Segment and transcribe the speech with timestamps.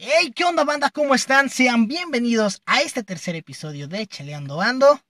[0.00, 0.90] Hey, ¿qué onda banda?
[0.90, 1.50] ¿Cómo están?
[1.50, 5.00] Sean bienvenidos a este tercer episodio de Cheleando Bando.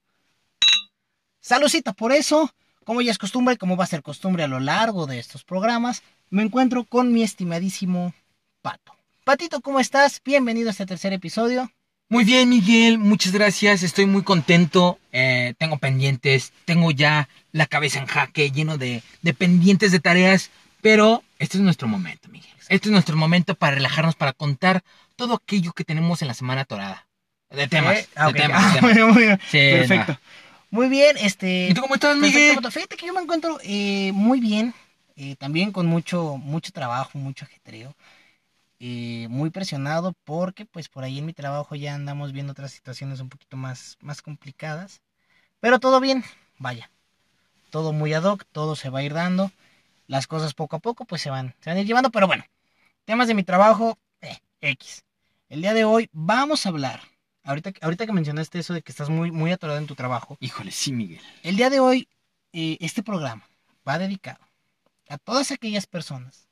[1.39, 2.51] Salucita por eso,
[2.85, 6.01] como ya es costumbre, como va a ser costumbre a lo largo de estos programas,
[6.31, 8.15] me encuentro con mi estimadísimo
[8.63, 8.95] Pato.
[9.25, 10.23] Patito, ¿cómo estás?
[10.25, 11.71] Bienvenido a este tercer episodio.
[12.07, 13.83] Muy bien, Miguel, muchas gracias.
[13.83, 14.97] Estoy muy contento.
[15.11, 19.03] Eh, tengo pendientes, tengo ya la cabeza en jaque, lleno de
[19.37, 20.49] pendientes de tareas.
[20.81, 22.58] Pero este es nuestro momento, Miguel.
[22.69, 24.83] Este es nuestro momento para relajarnos, para contar
[25.15, 27.07] todo aquello que tenemos en la semana torada.
[27.49, 27.97] De temas.
[27.97, 28.81] Eh, ah, de temas, Ah, temas.
[28.83, 29.39] muy bien, muy bien.
[29.49, 30.13] Sí, Perfecto.
[30.13, 30.19] no.
[30.71, 31.69] Muy bien, este.
[31.69, 32.59] ¿Y tú cómo estás, Miguel?
[32.71, 34.73] Fíjate que yo me encuentro eh, muy bien,
[35.15, 37.95] eh, también con mucho, mucho trabajo, mucho ajetreo,
[38.79, 43.19] eh, muy presionado porque pues por ahí en mi trabajo ya andamos viendo otras situaciones
[43.19, 45.01] un poquito más, más complicadas,
[45.59, 46.23] pero todo bien,
[46.59, 46.91] vaya,
[47.71, 49.51] todo muy ad hoc, todo se va a ir dando,
[50.05, 52.45] las cosas poco a poco pues se van, se van a ir llevando, pero bueno,
[53.09, 55.03] temas de mi trabajo, eh, X.
[55.47, 57.01] El día de hoy vamos a hablar,
[57.41, 60.69] ahorita, ahorita que mencionaste eso de que estás muy, muy atorado en tu trabajo, Híjole,
[60.69, 61.19] sí, Miguel.
[61.41, 62.07] el día de hoy,
[62.53, 63.49] eh, este programa
[63.87, 64.37] va dedicado
[65.07, 66.49] a todas aquellas personas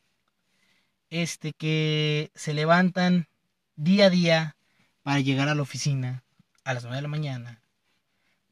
[1.12, 3.28] este, que se levantan
[3.76, 4.56] día a día
[5.04, 6.24] para llegar a la oficina
[6.64, 7.62] a las 9 de la mañana,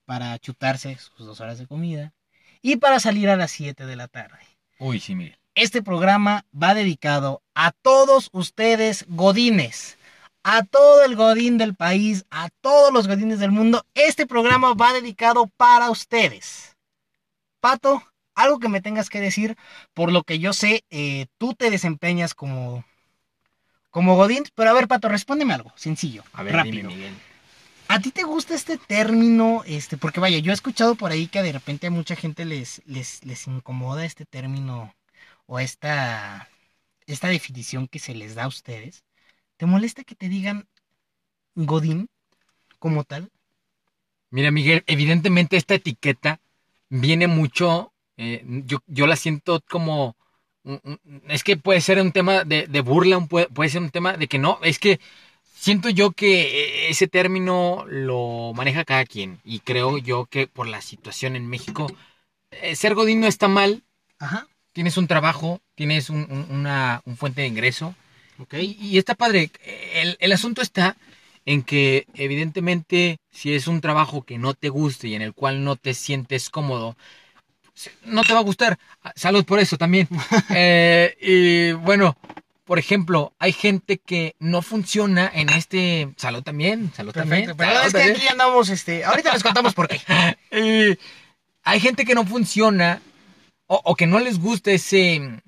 [0.06, 2.14] para chutarse sus dos horas de comida
[2.62, 4.38] y para salir a las 7 de la tarde.
[4.78, 5.40] Uy, sí, Miguel.
[5.56, 9.98] Este programa va dedicado a todos ustedes godines,
[10.44, 13.86] a todo el godín del país, a todos los godines del mundo.
[13.94, 16.76] Este programa va dedicado para ustedes.
[17.62, 18.04] Pato,
[18.36, 19.56] algo que me tengas que decir,
[19.94, 22.84] por lo que yo sé, eh, tú te desempeñas como,
[23.92, 24.44] como godín.
[24.56, 26.90] Pero a ver, Pato, respóndeme algo, sencillo, A ver, rápido.
[26.90, 27.14] dime, Miguel.
[27.88, 29.64] ¿A ti te gusta este término?
[29.66, 32.82] Este, porque vaya, yo he escuchado por ahí que de repente a mucha gente les,
[32.86, 34.94] les, les incomoda este término
[35.48, 36.50] o esta,
[37.08, 39.06] esta definición que se les da a ustedes.
[39.58, 40.68] ¿Te molesta que te digan
[41.56, 42.10] Godín
[42.80, 43.32] como tal?
[44.32, 46.40] Mira, Miguel, evidentemente esta etiqueta
[46.90, 50.16] viene mucho, eh, yo, yo la siento como,
[51.28, 54.14] es que puede ser un tema de, de burla, un- puede, puede ser un tema
[54.18, 55.00] de que no, es que
[55.54, 60.82] siento yo que ese término lo maneja cada quien y creo yo que por la
[60.82, 61.88] situación en México,
[62.52, 63.84] eh, ser godín no está mal,
[64.20, 64.48] Ajá.
[64.76, 67.96] Tienes un trabajo, tienes un, un- una un fuente de ingreso,
[68.40, 68.56] Ok.
[68.56, 69.50] y, y está padre.
[69.94, 70.98] El, el asunto está
[71.46, 75.64] en que, evidentemente, si es un trabajo que no te guste y en el cual
[75.64, 76.98] no te sientes cómodo,
[78.04, 78.78] no te va a gustar.
[79.02, 80.10] Ah, Salud por eso también.
[80.50, 82.18] Eh, y bueno,
[82.66, 86.10] por ejemplo, hay gente que no funciona en este.
[86.18, 86.92] Salud también.
[86.94, 87.56] Salud Perfecto.
[87.56, 87.58] también.
[87.58, 90.02] Pero salud es que aquí andamos, este, ahorita les contamos por qué.
[91.64, 93.02] Hay gente que no funciona
[93.68, 95.42] o, o que no les gusta ese.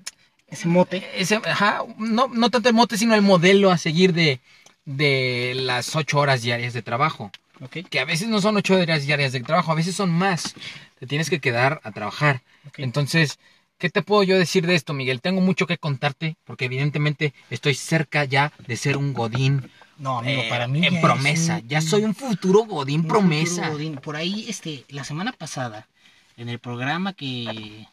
[0.48, 1.04] Ese mote.
[1.14, 4.40] Ese, ajá, no, no tanto el mote, sino el modelo a seguir de,
[4.86, 7.30] de las ocho horas diarias de trabajo.
[7.60, 7.78] Ok.
[7.90, 10.54] Que a veces no son ocho horas diarias de trabajo, a veces son más.
[10.98, 12.40] Te tienes que quedar a trabajar.
[12.76, 13.38] Entonces,
[13.78, 15.20] ¿qué te puedo yo decir de esto, Miguel?
[15.20, 19.70] Tengo mucho que contarte, porque evidentemente estoy cerca ya de ser un godín.
[19.98, 20.78] No, amigo, eh, para mí.
[20.86, 21.56] en es promesa.
[21.56, 23.54] un- Ya soy un futuro godín Un promesa.
[23.56, 23.96] futuro godín.
[23.96, 25.88] Por ahí, este, la semana pasada,
[26.36, 27.86] en el programa que,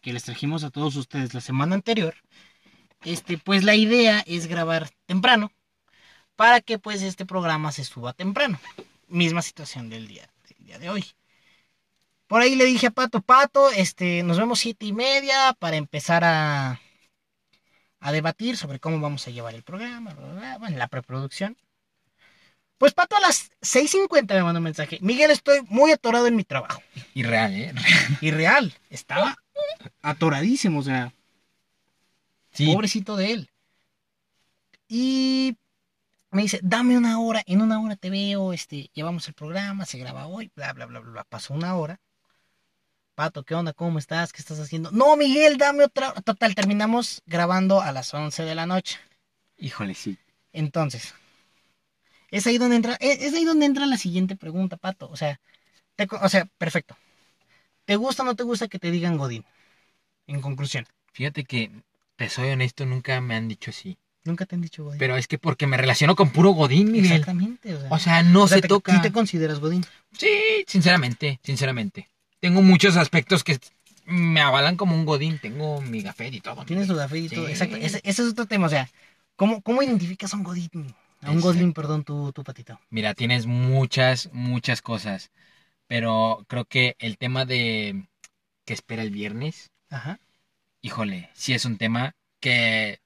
[0.00, 2.14] que les trajimos a todos ustedes la semana anterior,
[3.04, 5.52] este, pues la idea es grabar temprano
[6.36, 8.58] para que pues este programa se suba temprano.
[9.08, 11.04] Misma situación del día, del día de hoy.
[12.26, 16.22] Por ahí le dije a Pato, Pato, este, nos vemos siete y media para empezar
[16.24, 16.80] a,
[17.98, 21.56] a debatir sobre cómo vamos a llevar el programa, bla, bla, bla, bueno, la preproducción.
[22.78, 24.98] Pues Pato a las 6.50 me mandó un mensaje.
[25.02, 26.80] Miguel, estoy muy atorado en mi trabajo.
[27.12, 27.74] Y real, ¿eh?
[28.22, 29.36] Y real, estaba
[30.02, 31.12] atoradísimo, o sea,
[32.52, 32.66] Sí.
[32.72, 33.50] pobrecito de él.
[34.88, 35.56] Y
[36.30, 39.98] me dice, dame una hora, en una hora te veo, este, llevamos el programa, se
[39.98, 41.24] graba hoy, bla, bla, bla, bla, bla.
[41.24, 42.00] Pasó una hora.
[43.14, 43.72] Pato, ¿qué onda?
[43.72, 44.32] ¿Cómo estás?
[44.32, 44.90] ¿Qué estás haciendo?
[44.92, 46.20] No, Miguel, dame otra hora.
[46.22, 48.98] Total, terminamos grabando a las 11 de la noche.
[49.58, 50.18] Híjole, sí.
[50.52, 51.14] Entonces,
[52.30, 55.08] es ahí donde entra, es, es ahí donde entra la siguiente pregunta, Pato.
[55.10, 55.40] O sea,
[55.96, 56.96] te o sea, perfecto.
[57.90, 59.44] ¿Te gusta o no te gusta que te digan Godín?
[60.28, 61.72] En conclusión, Fíjate que,
[62.14, 63.98] te soy honesto, nunca me han dicho así.
[64.22, 65.00] nunca te han dicho Godín.
[65.00, 67.06] Pero es que porque me relaciono con puro godín, Miguel.
[67.10, 68.94] Exactamente, o sea, O sea, no o sea, se te, toca.
[68.94, 69.84] ¿sí te consideras Godín?
[70.16, 70.28] Sí,
[70.68, 72.06] sinceramente, sinceramente.
[72.38, 73.58] Tengo muchos aspectos que
[74.04, 75.40] me avalan como un godín.
[75.40, 76.64] Tengo mi gafet y todo.
[76.64, 77.46] Tienes tu café y todo.
[77.46, 77.50] Sí.
[77.50, 78.88] Exacto, ese, ese es otro tema, o sea,
[79.34, 80.94] ¿cómo, cómo identificas a un Godín?
[81.22, 81.40] A un.
[81.40, 82.78] Godín, perdón, tu, tu patito.
[82.88, 85.32] Mira, tienes muchas, muchas cosas.
[85.90, 88.06] Pero creo que el tema de
[88.64, 90.20] que espera el viernes, Ajá.
[90.82, 93.00] híjole, sí es un tema que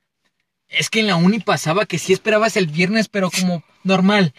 [0.69, 4.35] Es que en la uni pasaba que sí esperabas el viernes, pero como normal.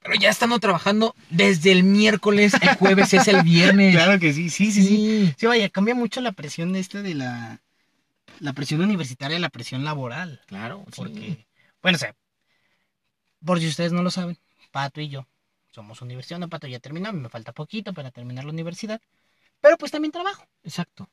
[0.00, 3.94] Pero ya estando trabajando desde el miércoles, el jueves es el viernes.
[3.96, 5.34] Claro que sí, sí, sí, sí.
[5.38, 7.62] Sí, vaya, cambia mucho la presión de esta de la,
[8.40, 10.42] la presión universitaria y la presión laboral.
[10.46, 10.92] Claro, sí.
[10.94, 11.46] Porque,
[11.80, 12.14] bueno, o sea,
[13.42, 14.36] por si ustedes no lo saben,
[14.72, 15.26] Pato y yo
[15.70, 19.00] somos universidad, no, Pato ya terminamos, me falta poquito para terminar la universidad,
[19.60, 20.44] pero pues también trabajo.
[20.64, 21.08] Exacto.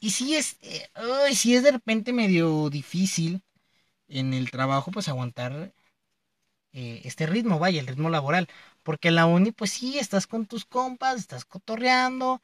[0.00, 0.88] Y si es, eh,
[1.34, 3.42] si es de repente medio difícil
[4.08, 5.72] en el trabajo, pues aguantar
[6.72, 8.48] eh, este ritmo, vaya, el ritmo laboral.
[8.82, 12.40] Porque en la uni, pues sí, estás con tus compas, estás cotorreando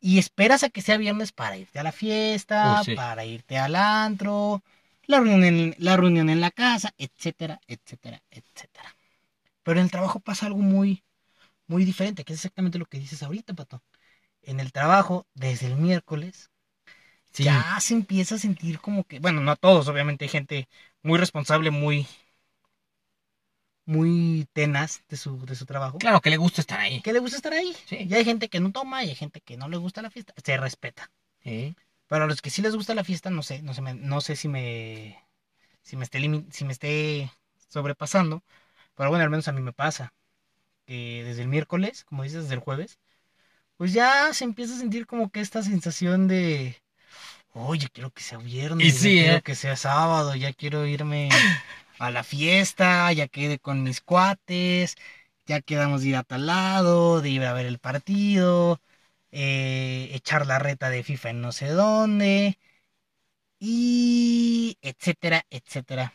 [0.00, 2.94] y esperas a que sea viernes para irte a la fiesta, Oh, sí.
[2.94, 4.62] para irte al antro,
[5.06, 8.94] la reunión, en, la reunión en la casa, etcétera, etcétera, etcétera.
[9.68, 11.04] Pero en el trabajo pasa algo muy,
[11.66, 13.82] muy diferente, que es exactamente lo que dices ahorita, Pato.
[14.40, 16.50] En el trabajo, desde el miércoles,
[17.34, 17.44] Sí.
[17.44, 20.70] ya se empieza a sentir como que, bueno, no a todos, obviamente hay gente
[21.02, 22.06] muy responsable, muy,
[23.84, 25.98] muy tenaz de su, de su trabajo.
[25.98, 27.02] Claro que le gusta estar ahí.
[27.02, 27.76] Que le gusta estar ahí.
[27.84, 28.06] Sí.
[28.08, 30.32] Y hay gente que no toma y hay gente que no le gusta la fiesta.
[30.42, 31.10] Se respeta.
[31.44, 31.76] Sí.
[32.06, 34.34] Pero a los que sí les gusta la fiesta, no sé, no sé, no sé
[34.34, 35.22] si me,
[35.82, 36.20] si me esté,
[36.52, 37.30] si me esté
[37.68, 38.42] sobrepasando.
[38.98, 40.14] Pero bueno, al menos a mí me pasa.
[40.86, 43.00] Que desde el miércoles, como dices, desde el jueves,
[43.76, 46.76] pues ya se empieza a sentir como que esta sensación de,
[47.54, 49.42] oye, quiero que sea viernes, Y ya sí, quiero ¿eh?
[49.42, 51.28] que sea sábado, ya quiero irme
[51.98, 54.96] a la fiesta, ya quedé con mis cuates,
[55.46, 58.80] ya quedamos de ir a tal lado, de ir a ver el partido,
[59.32, 62.58] eh, echar la reta de FIFA en no sé dónde,
[63.60, 66.12] y etcétera, etcétera.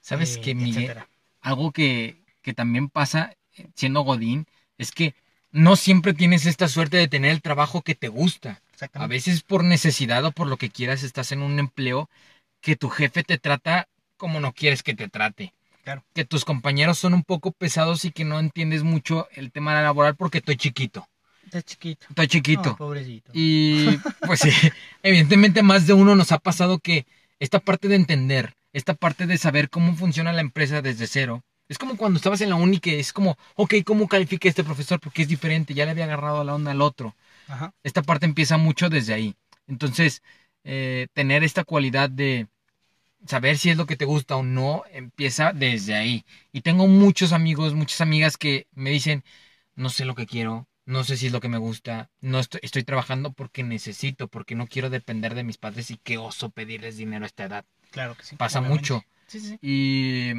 [0.00, 0.94] ¿Sabes eh, qué, Miguel?
[0.94, 1.08] etcétera.
[1.40, 4.46] Algo que, que también pasa eh, siendo Godín
[4.78, 5.14] es que
[5.52, 8.62] no siempre tienes esta suerte de tener el trabajo que te gusta.
[8.94, 12.08] A veces por necesidad o por lo que quieras estás en un empleo
[12.60, 15.52] que tu jefe te trata como no quieres que te trate.
[15.82, 16.04] Claro.
[16.14, 20.14] Que tus compañeros son un poco pesados y que no entiendes mucho el tema laboral
[20.14, 21.08] porque estoy chiquito.
[21.44, 22.06] Está chiquito.
[22.10, 22.76] Estoy chiquito.
[22.76, 23.30] Pobrecito.
[23.34, 24.50] Y pues sí,
[25.02, 27.06] evidentemente más de uno nos ha pasado que
[27.38, 31.78] esta parte de entender, esta parte de saber cómo funciona la empresa desde cero, es
[31.78, 34.98] como cuando estabas en la uni que es como, ok, ¿cómo califica este profesor?
[34.98, 37.14] Porque es diferente, ya le había agarrado la onda al otro.
[37.46, 37.72] Ajá.
[37.84, 39.36] Esta parte empieza mucho desde ahí.
[39.68, 40.24] Entonces,
[40.64, 42.48] eh, tener esta cualidad de
[43.24, 46.24] saber si es lo que te gusta o no, empieza desde ahí.
[46.50, 49.22] Y tengo muchos amigos, muchas amigas que me dicen,
[49.76, 52.58] no sé lo que quiero, no sé si es lo que me gusta, no estoy,
[52.64, 56.96] estoy trabajando porque necesito, porque no quiero depender de mis padres y qué oso pedirles
[56.96, 57.64] dinero a esta edad.
[57.92, 58.34] Claro que sí.
[58.34, 58.80] Pasa obviamente.
[58.80, 59.04] mucho.
[59.28, 59.58] Sí, sí, sí.
[59.62, 60.32] Y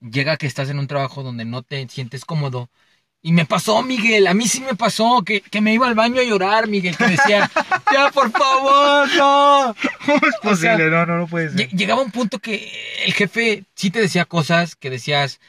[0.00, 2.70] llega que estás en un trabajo donde no te sientes cómodo.
[3.22, 6.20] Y me pasó, Miguel, a mí sí me pasó, que, que me iba al baño
[6.20, 7.50] a llorar, Miguel, que decía,
[7.92, 9.74] ya, por favor, no.
[10.06, 10.90] ¿Cómo es O sea, posible?
[10.90, 11.68] no, no, no puede ser.
[11.68, 12.70] Lle- Llegaba un punto que
[13.04, 15.40] el jefe sí te decía cosas que decías,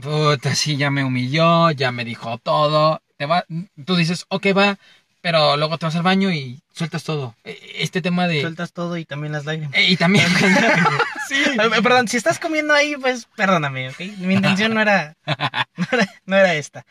[0.00, 3.02] puta, sí, ya me humilló, ya me dijo todo.
[3.16, 3.44] Te va,
[3.86, 4.78] tú dices, ok, va,
[5.22, 7.34] pero luego te vas al baño y sueltas todo.
[7.44, 8.42] E- Este tema de...
[8.42, 9.72] Sueltas todo y también las lágrimas.
[9.74, 10.26] Eh, Y también...
[11.28, 11.36] sí.
[11.82, 14.00] Perdón, si estás comiendo ahí, pues perdóname, ¿ok?
[14.18, 16.84] Mi intención no era, no era, no era esta.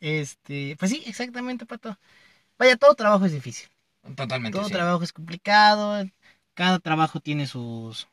[0.00, 1.96] Este, pues sí, exactamente, Pato.
[2.58, 3.68] Vaya, todo trabajo es difícil.
[4.16, 4.56] Totalmente.
[4.58, 4.72] Todo sí.
[4.72, 6.04] trabajo es complicado.
[6.54, 8.08] Cada trabajo tiene sus,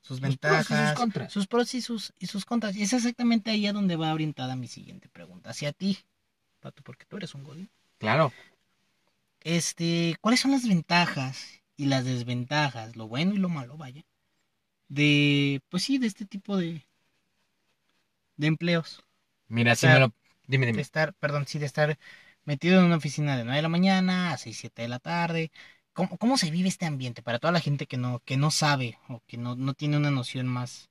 [0.00, 1.32] sus Sus pros y ventajas, sus contras.
[1.32, 2.76] sus pros y sus, y sus contras.
[2.76, 5.50] Y es exactamente ahí a donde va orientada mi siguiente pregunta.
[5.50, 5.98] Hacia ti,
[6.60, 7.68] Pato, porque tú eres un godín.
[7.98, 8.32] Claro.
[9.44, 14.04] Este, ¿cuáles son las ventajas y las desventajas, lo bueno y lo malo, vaya,
[14.88, 16.86] de, pues sí, de este tipo de,
[18.36, 19.02] de empleos?
[19.48, 20.12] Mira, si me lo...
[20.48, 20.82] Dime, De dime.
[20.82, 21.98] estar, perdón, sí, de estar
[22.44, 25.52] metido en una oficina de 9 de la mañana a 6, 7 de la tarde.
[25.92, 28.98] ¿Cómo, cómo se vive este ambiente para toda la gente que no, que no sabe
[29.08, 30.90] o que no, no tiene una noción más,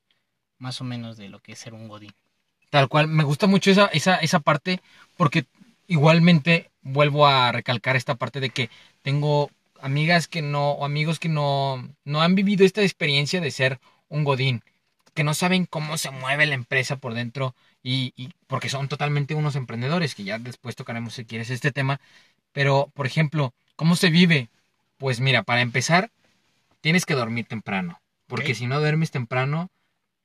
[0.59, 2.13] más o menos de lo que es ser un godín?
[2.69, 4.81] Tal cual, me gusta mucho esa, esa, esa parte
[5.17, 5.45] porque
[5.91, 8.69] igualmente vuelvo a recalcar esta parte de que
[9.01, 13.79] tengo amigas que no, o amigos que no, no han vivido esta experiencia de ser
[14.07, 14.63] un godín,
[15.13, 19.35] que no saben cómo se mueve la empresa por dentro y, y porque son totalmente
[19.35, 21.99] unos emprendedores, que ya después tocaremos si quieres este tema,
[22.53, 24.49] pero por ejemplo, ¿cómo se vive?
[24.97, 26.11] Pues mira, para empezar,
[26.81, 29.69] tienes que dormir temprano, porque si no duermes temprano,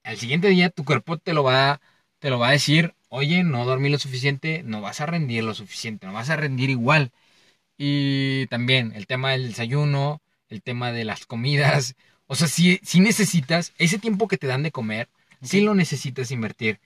[0.04, 1.80] al siguiente día tu cuerpo te lo va
[2.20, 5.54] te lo va a decir, oye, no dormí lo suficiente, no vas a rendir lo
[5.54, 7.12] suficiente, no vas a rendir igual.
[7.78, 11.94] Y también el tema del desayuno, el tema de las comidas,
[12.26, 15.08] o sea, si, si necesitas ese tiempo que te dan de comer,
[15.42, 15.64] si Ok.
[15.66, 16.80] lo necesitas invertir.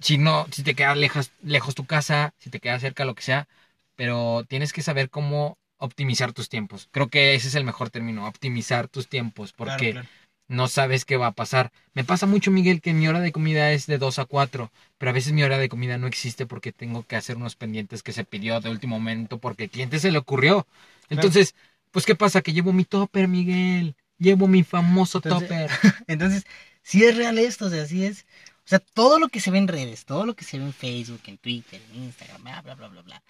[0.00, 3.22] Si no, si te queda lejos, lejos tu casa, si te queda cerca, lo que
[3.22, 3.48] sea,
[3.94, 6.88] pero tienes que saber cómo optimizar tus tiempos.
[6.92, 10.08] Creo que ese es el mejor término, optimizar tus tiempos, porque Claro, claro.
[10.48, 11.72] No sabes qué va a pasar.
[11.94, 15.10] Me pasa mucho, Miguel, que mi hora de comida es de 2 a 4, pero
[15.10, 18.12] a veces mi hora de comida no existe porque tengo que hacer unos pendientes que
[18.12, 20.66] se pidió de último momento porque el cliente se le ocurrió.
[21.08, 21.54] Entonces,
[21.90, 22.42] pues, ¿qué pasa?
[22.42, 23.94] Que llevo mi topper, Miguel.
[24.18, 25.70] Llevo mi famoso Entonces- topper.
[26.06, 26.44] Entonces,
[26.82, 28.26] si es real esto, o sea, sí es.
[28.64, 30.72] O sea, todo lo que se ve en redes, todo lo que se ve en
[30.72, 33.22] Facebook, en Twitter, en Instagram, bla, bla, bla, bla, bla.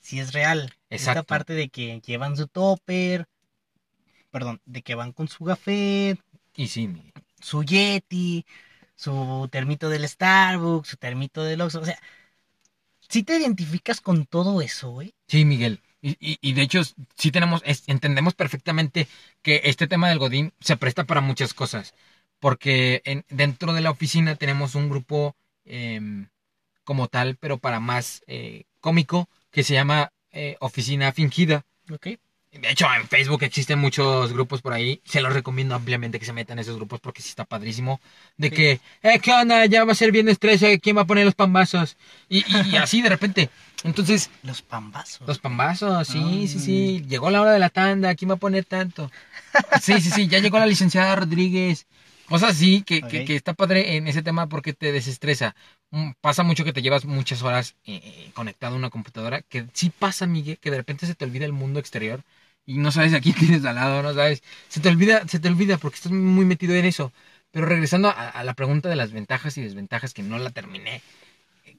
[0.00, 0.74] Si es real.
[0.90, 1.24] Esta Exacto.
[1.24, 3.26] parte de que llevan su topper,
[4.30, 6.18] perdón, de que van con su café,
[6.56, 7.12] Y sí, Miguel.
[7.40, 8.44] su Yeti,
[8.94, 11.98] su termito del Starbucks, su termito del Oxxo, o sea,
[13.08, 15.14] si te identificas con todo eso, güey.
[15.28, 15.80] Sí, Miguel.
[16.00, 16.80] Y, y- y de hecho,
[17.16, 19.06] sí tenemos, es- entendemos perfectamente
[19.42, 21.94] que este tema del Godín se presta para muchas cosas.
[22.40, 26.28] Porque en- dentro de la oficina tenemos un grupo em,
[26.84, 31.64] como tal, pero para más eh, cómico, que se llama eh, Oficina Fingida.
[31.92, 32.08] Ok.
[32.52, 35.00] De hecho, en Facebook existen muchos grupos por ahí.
[35.04, 37.98] Se los recomiendo ampliamente que se metan en esos grupos porque sí está padrísimo.
[38.36, 38.54] De Sí.
[38.54, 39.64] que, eh, ¿qué onda?
[39.66, 41.96] Ya va a ser viernes 13, ¿quién va a poner los pambazos?
[42.28, 43.48] Y, y- y así de repente.
[43.84, 45.26] Entonces, Los pambazos.
[45.26, 46.46] los pambazos, sí, Ah.
[46.48, 47.04] sí, sí.
[47.08, 49.10] Llegó la hora de la tanda, ¿quién va a poner tanto?
[49.80, 51.86] Sí, sí, sí, ya llegó la licenciada Rodríguez.
[52.28, 55.54] Cosas así que, que está padre en ese tema porque te desestresa.
[55.90, 59.42] Mm, Pasa mucho que te llevas muchas horas eh, eh, conectado a una computadora.
[59.42, 62.22] Que sí pasa, Miguel, que de repente se te olvida el mundo exterior
[62.66, 64.42] y no sabes a quién tienes al lado, no sabes.
[64.68, 67.12] Se te olvida, se te olvida porque estás muy metido en eso.
[67.50, 71.02] Pero regresando a, a la pregunta de las ventajas y desventajas, que no la terminé.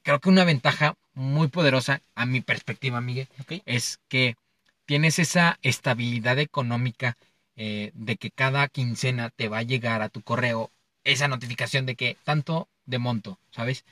[0.02, 3.28] Creo que una ventaja muy poderosa, a mi perspectiva, Miguel,
[3.66, 4.36] es que
[4.86, 7.16] tienes esa estabilidad económica
[7.56, 10.70] eh, de que cada quincena te va a llegar a tu correo
[11.04, 13.84] esa notificación de que tanto de monto, ¿sabes?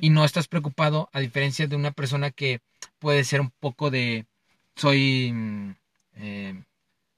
[0.00, 2.60] Y no estás preocupado a diferencia de una persona que
[2.98, 4.26] puede ser un poco de
[4.76, 5.74] soy mm,
[6.16, 6.54] eh,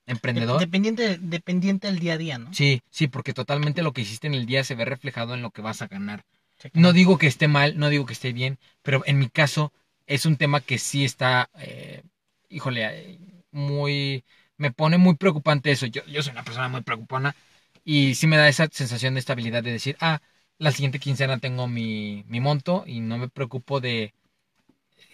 [0.06, 0.60] emprendedor.
[0.60, 2.52] Dependiente, dependiente del día a día, ¿no?
[2.52, 5.50] Sí, sí, porque totalmente lo que hiciste en el día se ve reflejado en lo
[5.50, 6.24] que vas a ganar.
[6.72, 9.72] No digo que esté mal, no digo que esté bien, pero en mi caso
[10.06, 12.02] es un tema que sí está, eh,
[12.48, 13.18] híjole, eh,
[13.50, 14.24] muy,
[14.56, 15.86] me pone muy preocupante eso.
[15.86, 17.34] Yo, yo soy una persona muy preocupona
[17.84, 20.20] y sí me da esa sensación de estabilidad de decir, ah,
[20.58, 24.14] la siguiente quincena tengo mi, mi monto y no me preocupo de,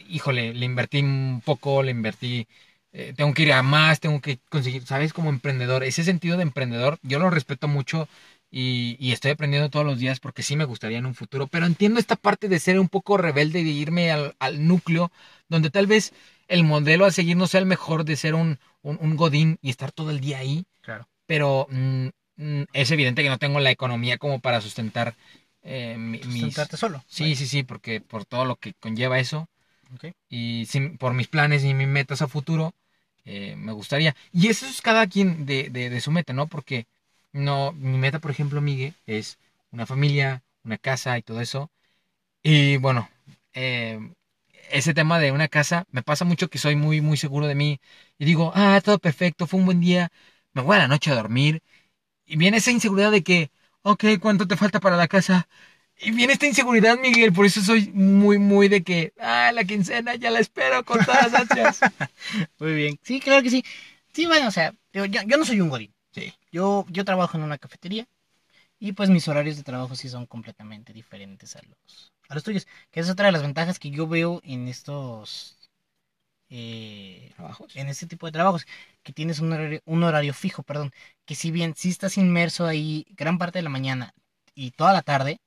[0.09, 2.47] híjole, le invertí un poco, le invertí,
[2.93, 5.13] eh, tengo que ir a más, tengo que conseguir, ¿sabes?
[5.13, 8.09] Como emprendedor, ese sentido de emprendedor, yo lo respeto mucho
[8.51, 11.67] y, y estoy aprendiendo todos los días porque sí me gustaría en un futuro, pero
[11.67, 15.13] entiendo esta parte de ser un poco rebelde y de irme al, al núcleo
[15.49, 16.13] donde tal vez
[16.49, 19.71] el modelo a seguir no sea el mejor de ser un, un, un godín y
[19.71, 21.07] estar todo el día ahí, Claro.
[21.27, 22.07] pero mm,
[22.37, 25.15] mm, es evidente que no tengo la economía como para sustentar
[25.63, 26.55] eh, mi- mis...
[26.77, 27.03] Solo.
[27.07, 29.49] Sí, sí, sí, porque por todo lo que conlleva eso
[29.95, 30.13] Ok.
[30.29, 30.67] y
[30.99, 32.75] por mis planes y mis metas a futuro,
[33.25, 34.15] eh, me gustaría.
[34.33, 36.47] Y eso es cada quien de, de, de su meta, ¿no?
[36.49, 36.87] Porque
[37.33, 39.39] no, mi meta, por ejemplo, Miguel, es
[39.73, 41.71] una familia, una casa y todo eso.
[42.43, 43.09] Y bueno,
[43.55, 43.99] eh,
[44.71, 47.81] ese tema de una casa, me pasa mucho que soy muy, muy seguro de mí
[48.19, 50.11] y digo, ah, todo perfecto, fue un buen día,
[50.53, 51.63] me voy a la noche a dormir.
[52.27, 53.51] Y viene esa inseguridad de que,
[53.83, 55.49] ok, ¿cuánto te falta para la casa?
[56.03, 60.15] Y viene esta inseguridad, Miguel, por eso soy muy, muy de que, ah, la quincena
[60.15, 61.81] ya la espero con todas las ansias.
[62.59, 62.99] Muy bien.
[63.03, 63.65] Sí, claro que sí.
[64.13, 65.95] Sí, bueno, o sea, yo, yo no soy un godín.
[66.13, 66.33] Sí.
[66.53, 68.09] Yo, yo trabajo en una cafetería
[68.81, 72.67] y pues mis horarios de trabajo sí son completamente diferentes a los, a los tuyos.
[72.91, 75.59] Que es otra de las ventajas que yo veo en estos...
[76.49, 77.77] eh, ¿Trabajos?
[77.77, 78.67] en este tipo de trabajos,
[79.03, 80.93] que tienes un horario, un horario fijo, perdón,
[81.25, 84.15] que si bien sí estás inmerso ahí gran parte de la mañana
[84.55, 85.41] y toda la tarde,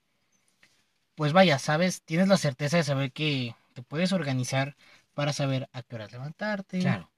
[1.16, 4.76] pues vaya, sabes, tienes la certeza de saber que te puedes organizar
[5.14, 6.80] para saber a qué horas levantarte.
[6.80, 7.10] Claro.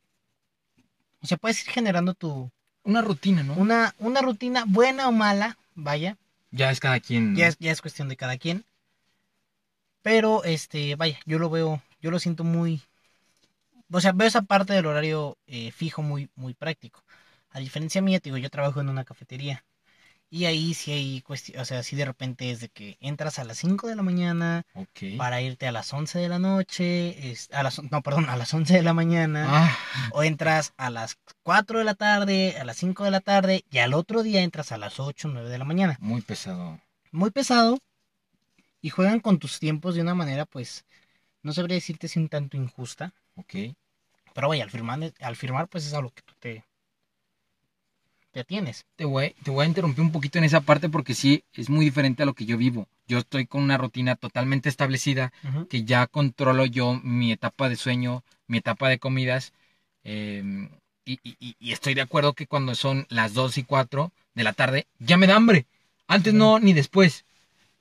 [1.21, 2.49] O sea, puedes ir generando tu
[2.85, 3.53] Una rutina, ¿no?
[3.55, 6.17] una, una rutina buena o mala, vaya,
[6.51, 7.35] Ya es cada quien.
[7.35, 8.65] ya es, ya es cuestión de cada quien.
[10.01, 12.81] Pero este, vaya, yo lo veo, yo lo siento muy,
[13.91, 17.03] o sea, veo esa parte del horario eh, fijo muy, muy práctico.
[17.51, 19.63] A diferencia mía, te digo, yo trabajo en una cafetería.
[20.36, 23.46] Y ahí sí hay cuestión, o sea, sí de repente es de que entras a
[23.46, 24.65] las 5 de la mañana
[25.18, 28.54] para irte a las 11 de la noche, es- a las, no, perdón, a las
[28.54, 29.77] 11 de la mañana, Ah,
[30.12, 33.77] o entras a las 4 de la tarde, a las 5 de la tarde, y
[33.77, 35.96] al otro día entras a las 8, 9 de la mañana.
[36.01, 36.82] muy pesado.
[37.13, 37.80] Muy pesado,
[38.82, 40.84] y juegan con tus tiempos de una manera, pues,
[41.44, 43.54] no sabría decirte si un tanto injusta, Ok.
[44.34, 46.65] pero vaya, al firmar, al firmar pues es a lo que tú te,
[48.36, 48.86] te atienes.
[48.98, 51.86] Te voy, te voy a interrumpir un poquito en esa parte porque sí, es muy
[51.86, 52.89] diferente a lo que yo vivo.
[53.08, 55.32] Yo estoy con una rutina totalmente establecida
[55.70, 59.54] que ya controlo yo mi etapa de sueño, mi etapa de comidas.
[60.04, 60.44] eh,
[61.06, 64.44] y, y- y- y estoy de acuerdo que cuando son las 2 y 4, de
[64.44, 65.65] la tarde, ya me da hambre.
[66.08, 67.24] Antes no, ni después.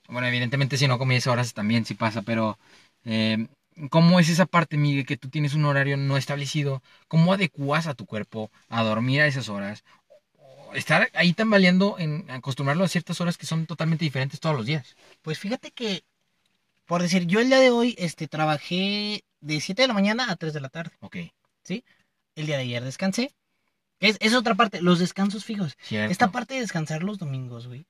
[0.09, 2.59] Bueno, evidentemente si no comí esas horas también sí pasa, pero
[3.05, 3.49] eh,
[3.91, 6.83] ¿cómo es esa parte, Miguel, que tú tienes un horario no establecido?
[7.09, 9.83] ¿Cómo adecuas a tu cuerpo a dormir a esas horas?
[10.75, 14.97] Estar ahí tambaleando en acostumbrarlo a ciertas horas que son totalmente diferentes todos los días.
[15.23, 16.05] Pues fíjate que,
[16.85, 20.37] por decir, yo el día de hoy este, trabajé de 7 de la mañana a
[20.37, 20.93] 3 de la tarde.
[21.01, 21.17] Ok,
[22.37, 23.33] El día de ayer descansé.
[24.01, 25.77] Es, es otra parte, los descansos fijos.
[25.81, 26.13] cierto.
[26.13, 27.87] Esta parte de descansar los domingos, güey.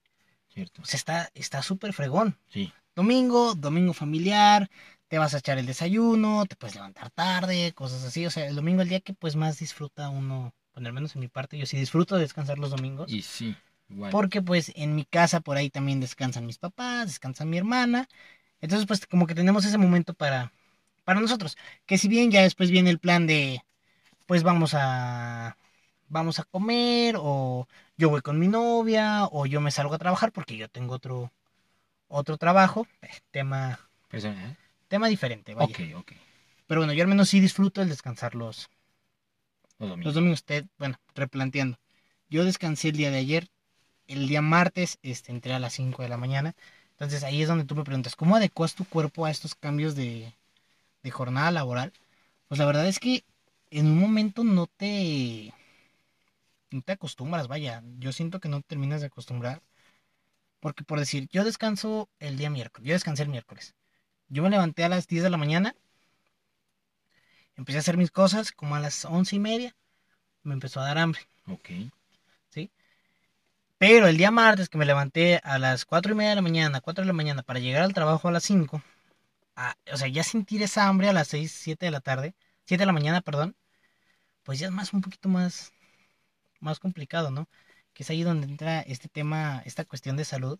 [0.48, 0.82] Cierto.
[0.92, 2.38] Está está súper fregón.
[2.48, 2.72] Sí.
[2.94, 4.70] Domingo, domingo familiar,
[5.08, 8.24] te vas a echar el desayuno, te puedes levantar tarde, cosas así.
[8.26, 11.14] O sea, el domingo es el día que pues más disfruta uno, bueno, al menos
[11.14, 13.10] en mi parte, yo sí disfruto de descansar los domingos.
[13.10, 13.56] Y sí,
[13.88, 14.10] igual.
[14.10, 18.08] Porque pues en mi casa por ahí también descansan mis papás, descansa mi hermana.
[18.60, 20.52] Entonces pues como que tenemos ese momento para,
[21.04, 21.56] para nosotros.
[21.86, 23.62] Que si bien ya después viene el plan de
[24.26, 25.56] pues vamos a
[26.08, 27.66] vamos a comer o
[27.96, 31.32] yo voy con mi novia o yo me salgo a trabajar porque yo tengo otro
[32.08, 34.56] otro trabajo, eh, tema Persona, ¿eh?
[34.88, 35.74] tema diferente, vaya.
[35.74, 36.12] Ok, ok.
[36.66, 38.70] Pero bueno, yo al menos sí disfruto el descansar los,
[39.78, 40.04] Los domingos.
[40.06, 40.44] los domingos.
[40.44, 41.78] Te- bueno, replanteando.
[42.30, 43.48] Yo descansé el día de ayer.
[44.08, 46.54] El día martes este, entré a las 5 de la mañana.
[46.92, 50.34] Entonces ahí es donde tú me preguntas, ¿cómo adecuas tu cuerpo a estos cambios de,
[51.02, 51.92] de jornada laboral?
[52.48, 53.24] Pues la verdad es que
[53.70, 55.52] en un momento no te,
[56.70, 57.82] no te acostumbras, vaya.
[57.98, 59.62] Yo siento que no te terminas de acostumbrar.
[60.60, 62.88] Porque por decir, yo descanso el día miércoles.
[62.88, 63.74] Yo descansé el miércoles.
[64.28, 65.76] Yo me levanté a las 10 de la mañana.
[67.56, 69.76] Empecé a hacer mis cosas como a las once y media.
[70.42, 71.20] Me empezó a dar hambre.
[71.46, 71.70] Ok.
[73.78, 76.80] Pero el día martes que me levanté a las cuatro y media de la mañana,
[76.80, 78.82] 4 de la mañana, para llegar al trabajo a las 5,
[79.92, 82.34] o sea, ya sentir esa hambre a las 6, 7 de la tarde,
[82.64, 83.56] 7 de la mañana, perdón,
[84.42, 85.72] pues ya es más un poquito más,
[86.60, 87.48] más complicado, ¿no?
[87.92, 90.58] Que es ahí donde entra este tema, esta cuestión de salud,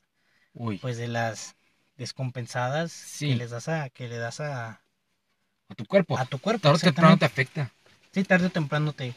[0.53, 0.79] Uy.
[0.79, 1.57] pues de las
[1.97, 3.29] descompensadas Sí.
[3.29, 4.83] que les das a, que le das a,
[5.68, 6.18] a tu cuerpo.
[6.18, 6.62] a tu cuerpo.
[6.62, 7.70] Tarde o temprano te afecta.
[8.12, 9.14] Sí, tarde o temprano te,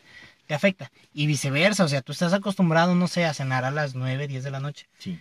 [0.48, 0.92] te afecta.
[1.14, 4.44] Y viceversa, o sea, tú estás acostumbrado, no sé, a cenar a las 9, 10
[4.44, 4.88] de la noche.
[4.98, 5.20] Sí.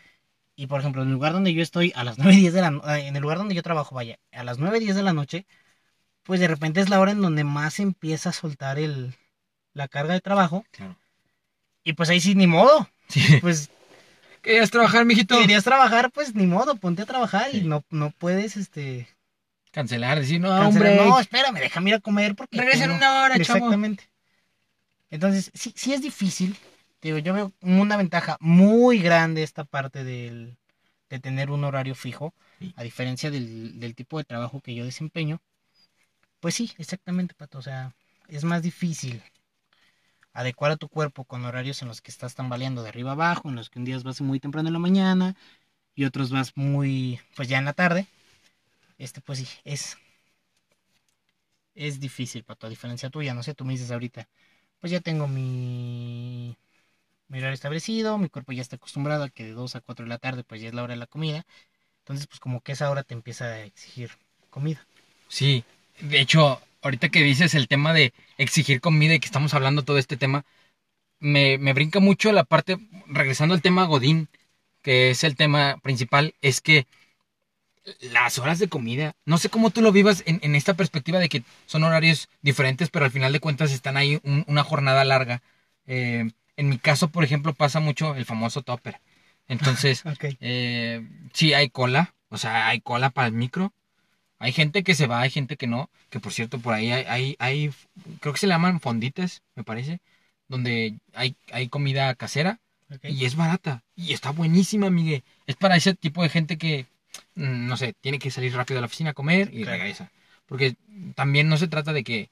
[0.55, 2.99] Y por ejemplo, en el lugar donde yo estoy, a las 9, 10 de la
[2.99, 5.47] en el lugar donde yo trabajo, vaya, a las 9, 10 de la noche,
[6.23, 9.15] pues de repente es la hora en donde más empieza a soltar el,
[9.75, 10.65] la carga de trabajo.
[10.71, 10.97] Claro.
[11.85, 12.89] Y pues ahí sí, ni modo.
[13.09, 13.21] Sí.
[13.41, 13.71] Pues
[14.43, 15.39] ¿Querías trabajar, mijito?
[15.41, 19.09] querías trabajar, pues ni modo, ponte a trabajar y no, no puedes, este...
[19.77, 20.93] Cancelar, decir, no, cancelar.
[20.93, 21.07] hombre.
[21.07, 22.57] No, espérame, déjame ir a comer porque...
[22.57, 23.59] Regresa en una hora, chavo.
[23.59, 24.09] Exactamente.
[25.11, 26.57] Entonces, sí, sí es difícil.
[27.03, 30.57] Digo, yo veo una ventaja muy grande esta parte del,
[31.11, 32.73] de tener un horario fijo, Sí.
[32.75, 35.43] a diferencia del, del tipo de trabajo que yo desempeño.
[36.41, 37.59] Pues sí, exactamente, Pato.
[37.59, 37.93] O sea,
[38.29, 39.23] es más difícil
[40.33, 43.57] adecuar a tu cuerpo con horarios en los que estás tambaleando de arriba abajo, en
[43.57, 45.37] los que un día vas muy temprano en la mañana
[45.95, 48.07] y otros vas muy, pues ya en la tarde.
[48.99, 49.97] Este, pues sí, es,
[51.75, 54.29] es difícil, Pato, a diferencia tuya, no sé, tú me dices ahorita,
[54.81, 56.57] pues ya tengo mi,
[57.29, 60.11] mi horario establecido, mi cuerpo ya está acostumbrado a que de 2 a 4 de
[60.11, 61.47] la tarde, pues ya es la hora de la comida,
[62.01, 64.11] entonces pues como que esa hora te empieza a exigir
[64.51, 64.87] comida.
[65.29, 65.65] Sí,
[66.01, 69.99] de hecho, ahorita que dices el tema de exigir comida y que estamos hablando todo
[69.99, 70.45] este tema,
[71.21, 74.29] me, me brinca mucho la parte, regresando al tema Godín,
[74.83, 76.87] que es el tema principal, es que
[78.01, 81.29] las horas de comida, no sé cómo tú lo vivas en, en esta perspectiva de
[81.29, 85.43] que son horarios diferentes, pero al final de cuentas están ahí un- una jornada larga.
[85.87, 89.01] Eh, en mi caso, por ejemplo, pasa mucho el famoso topper.
[89.49, 90.03] Entonces,
[90.41, 93.73] eh, sí, hay cola, o sea, hay cola para el micro.
[94.39, 95.91] Hay gente que se va, hay gente que no.
[96.11, 97.71] Que por cierto, por ahí hay, hay, hay-
[98.21, 100.01] creo que se le llaman fonditas, me parece,
[100.49, 102.61] donde hay, hay comida casera
[103.03, 103.83] y es barata.
[103.95, 105.25] Y está buenísima, Miguel.
[105.47, 106.87] Es para ese tipo de gente que,
[107.35, 109.79] no sé, tiene que salir rápido a la oficina a comer y Claro.
[109.79, 110.11] regresa.
[110.47, 110.77] Porque
[111.15, 112.31] también no se trata de que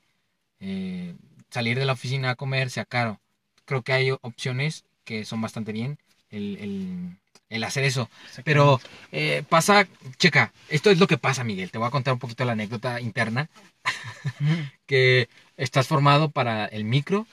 [0.61, 1.15] eh,
[1.51, 3.21] salir de la oficina a comer sea caro.
[3.65, 5.99] Creo que hay opciones que son bastante bien
[6.31, 7.19] el, el-
[7.51, 8.09] el hacer eso.
[8.45, 8.81] Pero
[9.13, 9.87] eh, pasa,
[10.19, 11.71] checa, esto es lo que pasa, Miguel.
[11.71, 13.49] Te voy a contar un poquito la anécdota interna.
[14.87, 17.27] que estás formado para el micro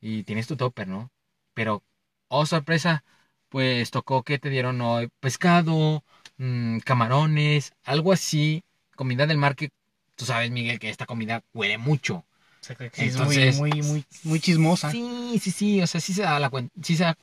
[0.00, 1.10] y tienes tu topper, ¿no?
[1.54, 1.82] Pero,
[2.28, 3.04] oh sorpresa,
[3.48, 6.04] pues tocó que te dieron hoy pescado,
[6.42, 8.62] mm, camarones, algo así,
[8.96, 9.70] comida del mar que
[10.16, 12.24] tú sabes, Miguel, que esta comida huele mucho.
[12.60, 14.90] Sí, es Entonces- muy, muy, muy, muy chismosa.
[14.90, 17.16] Sí, sí, sí, o sea, sí se da la cuenta, sí se da,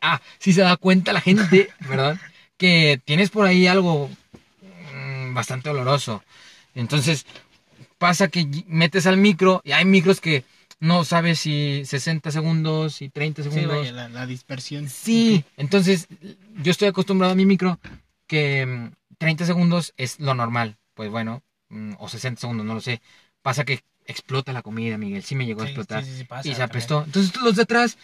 [0.00, 2.18] ah, sí se da cuenta la gente, ¿verdad?
[2.58, 4.08] que tienes por ahí algo
[4.94, 6.22] mm, bastante oloroso.
[6.74, 7.26] Entonces,
[7.98, 10.44] pasa que metes al micro y hay micros que
[10.80, 13.78] no sabes si 60 segundos y 30 Sí, segundos.
[13.78, 14.88] vaya, la, la dispersión.
[14.88, 16.06] Sí, entonces
[16.62, 17.78] yo estoy acostumbrado a mi micro
[18.32, 20.78] que mm, 30 segundos es lo normal.
[20.94, 23.02] Pues bueno, mm, o 60 segundos, no lo sé.
[23.42, 25.22] Pasa que explota la comida, Miguel.
[25.22, 26.02] Sí me llegó a explotar.
[26.02, 26.70] sí, sí, sí, pasa y se también.
[26.70, 27.04] apestó.
[27.04, 27.98] Entonces los de atrás,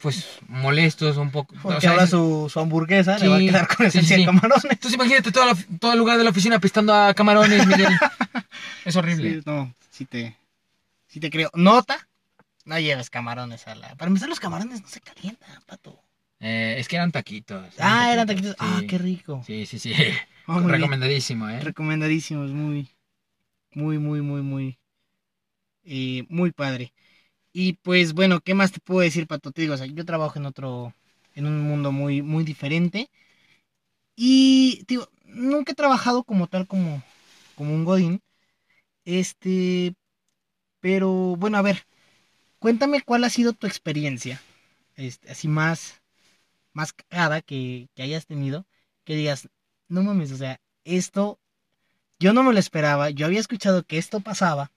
[0.00, 1.54] pues molestos un poco.
[1.56, 4.64] o Porque sea, ahora su, su hamburguesa le va a quedar con esencia de camarones.
[4.64, 7.88] Entonces imagínate todo, la- todo el lugar de la oficina apestando a camarones, Miguel.
[8.84, 9.42] es horrible.
[9.44, 10.36] No, sí te,
[11.08, 11.50] sí te creo.
[11.54, 12.08] Nota,
[12.64, 13.94] no lleves camarones a la...
[13.96, 16.00] Para empezar, los camarones no se calientan, pato.
[16.40, 17.74] Eh, es que eran taquitos.
[17.78, 18.56] Ah, eran taquitos.
[18.58, 19.42] Ah, qué rico.
[19.46, 19.92] Sí, sí, sí.
[20.46, 21.60] Recomendadísimo, ¿eh?
[21.60, 22.88] Recomendadísimos, muy,
[23.72, 24.78] muy, muy, muy, muy,
[25.84, 26.92] eh, muy padre.
[27.52, 29.52] Y pues bueno, ¿qué más te puedo decir, Pato?
[29.52, 30.94] Te digo, o sea, yo trabajo en otro,
[31.34, 33.10] en un mundo muy, muy diferente.
[34.16, 37.02] Y, digo, nunca he trabajado como tal, como,
[37.54, 38.20] como un Godín.
[39.04, 39.94] Este,
[40.80, 41.86] pero bueno, a ver,
[42.58, 44.40] cuéntame cuál ha sido tu experiencia,
[44.96, 45.99] este, así más,
[46.72, 48.66] más cagada que, que hayas tenido,
[49.04, 49.48] que digas,
[49.88, 51.38] no mames, o sea, esto
[52.20, 54.72] yo no me lo esperaba, yo había escuchado que esto pasaba,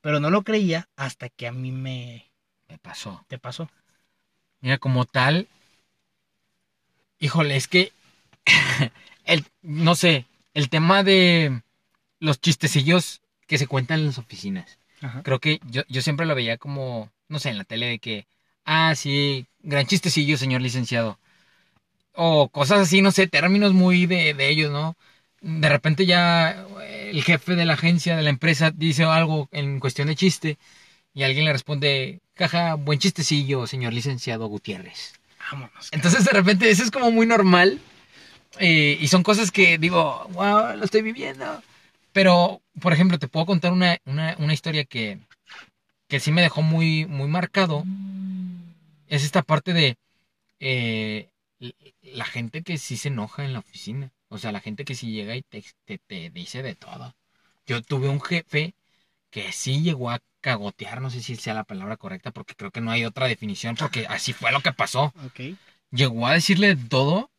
[0.00, 2.30] pero no lo creía hasta que a mí me
[2.68, 3.24] Me pasó.
[3.28, 3.68] te pasó.
[4.60, 5.48] Mira, como tal.
[7.18, 7.92] Híjole, es que.
[9.24, 11.62] el, no sé, el tema de
[12.20, 14.78] los chistecillos que se cuentan en las oficinas.
[15.02, 15.22] Ajá.
[15.22, 18.26] Creo que yo, yo siempre lo veía como, no sé, en la tele de que,
[18.74, 21.18] ah, sí, gran chistecillo, señor licenciado.
[22.14, 24.96] O cosas así, no sé, términos muy de, de ellos, ¿no?
[25.40, 26.66] De repente ya
[27.10, 30.58] el jefe de la agencia, de la empresa, dice algo en cuestión de chiste
[31.14, 35.14] y alguien le responde, jaja, buen chistecillo, señor licenciado Gutiérrez.
[35.52, 35.88] Vámonos.
[35.92, 37.80] Entonces de repente eso es como muy normal.
[38.58, 41.62] eh, y son cosas que digo, wow, lo estoy viviendo.
[42.12, 45.18] Pero, por ejemplo, te puedo contar una, una, una historia que,
[46.08, 47.88] que sí me dejó muy, muy marcado.
[49.10, 49.98] Es esta parte de
[50.60, 51.30] eh,
[52.02, 54.12] la gente que sí se enoja en la oficina.
[54.28, 57.14] O sea, la gente que sí llega y te, te, te dice de todo.
[57.66, 58.74] Yo tuve un jefe
[59.30, 62.80] que sí llegó a cagotear, no sé si sea la palabra correcta, porque creo que
[62.82, 65.40] no hay otra definición, porque así fue lo que pasó Ok.
[65.92, 67.30] llegó a decirle todo.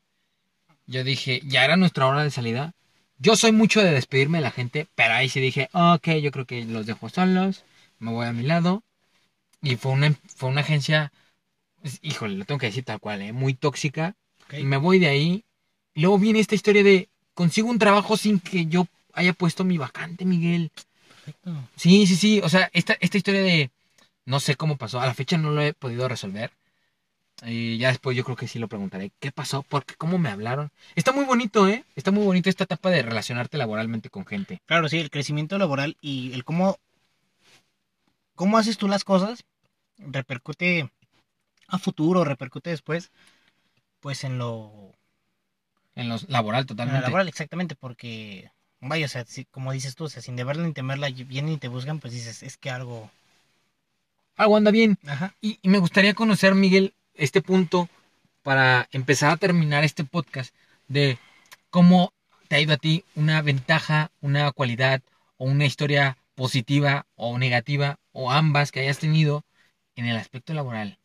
[0.88, 2.74] Yo dije, ya era nuestra hora de salida.
[3.18, 6.46] Yo soy mucho de despedirme de la gente, pero ahí sí dije, ok, yo creo
[6.46, 7.66] que los dejo solos,
[8.00, 8.84] me voy a mi lado.
[9.62, 11.12] Y fue una, fue una agencia,
[12.02, 13.34] híjole, lo tengo que decir tal cual, ¿eh?
[13.34, 14.16] muy tóxica.
[14.46, 14.56] ok.
[14.60, 15.44] Y me voy de ahí.
[15.94, 20.26] Luego viene esta historia de, consigo un trabajo sin que yo haya puesto mi vacante,
[20.26, 20.72] Miguel.
[21.08, 21.54] Perfecto.
[21.76, 22.42] Sí, sí, sí.
[22.44, 23.72] O sea, esta, esta historia de.
[24.26, 25.00] No sé cómo pasó.
[25.00, 26.52] A la fecha no lo he podido resolver.
[27.44, 29.12] Y ya después yo creo que sí lo preguntaré.
[29.20, 29.64] ¿Qué pasó?
[29.64, 29.96] ¿Por qué?
[29.96, 30.72] ¿Cómo me hablaron?
[30.96, 31.84] Está muy bonito, ¿eh?
[31.96, 34.62] Está muy bonito esta etapa de relacionarte laboralmente con gente.
[34.68, 36.78] Claro, sí, el crecimiento laboral y el cómo,
[38.36, 39.44] cómo haces tú las cosas
[39.98, 40.90] repercute
[41.72, 43.12] a futuro, repercute después,
[44.02, 44.94] pues en lo,
[45.96, 47.02] En lo laboral, en lo totalmente.
[47.02, 50.74] laboral, exactamente, porque, vaya, o sea, si- como dices tú, o sea, sin deberla ni
[50.74, 53.10] temerla, y vienen y te buscan, pues dices, es que algo,
[54.36, 54.98] Algo anda bien.
[55.08, 57.88] ajá, Y, y me gustaría conocer, Miguel, este punto
[58.44, 60.54] para empezar a terminar este podcast
[60.88, 61.18] de
[61.70, 62.14] cómo
[62.48, 65.02] te ha ido a ti una ventaja, una cualidad
[65.38, 69.46] o una historia positiva o negativa o ambas que hayas tenido
[69.96, 70.98] en el aspecto laboral.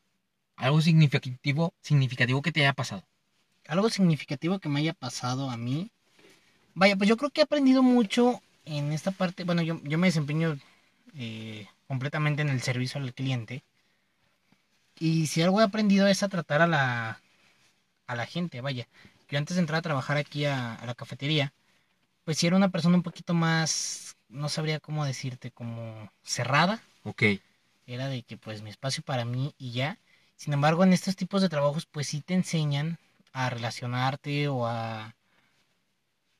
[0.57, 3.05] Algo significativo, significativo que te haya pasado.
[3.69, 5.91] algo significativo que me haya pasado a mí.
[6.75, 9.45] Vaya, pues yo creo que he aprendido mucho en esta parte.
[9.45, 10.59] Bueno, yo, yo me desempeño
[11.17, 13.65] eh, completamente en el servicio al cliente.
[14.99, 17.21] Y si algo he aprendido es a tratar a la,
[18.07, 18.89] a la gente, vaya.
[19.31, 21.53] Yo antes de entrar a trabajar aquí a, a la cafetería,
[22.25, 26.83] pues si era una persona un poquito más, no sabría cómo decirte, como cerrada.
[27.05, 27.23] Ok.
[27.87, 29.99] Era de que pues mi espacio para mí y ya.
[30.37, 32.99] Sin embargo, en estos tipos de trabajos pues sí te enseñan
[33.33, 35.15] a relacionarte o a,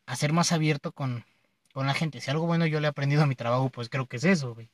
[0.07, 1.25] a ser más abierto con,
[1.73, 2.21] con la gente.
[2.21, 4.55] Si algo bueno yo le he aprendido a mi trabajo, pues creo que es eso,
[4.55, 4.71] güey.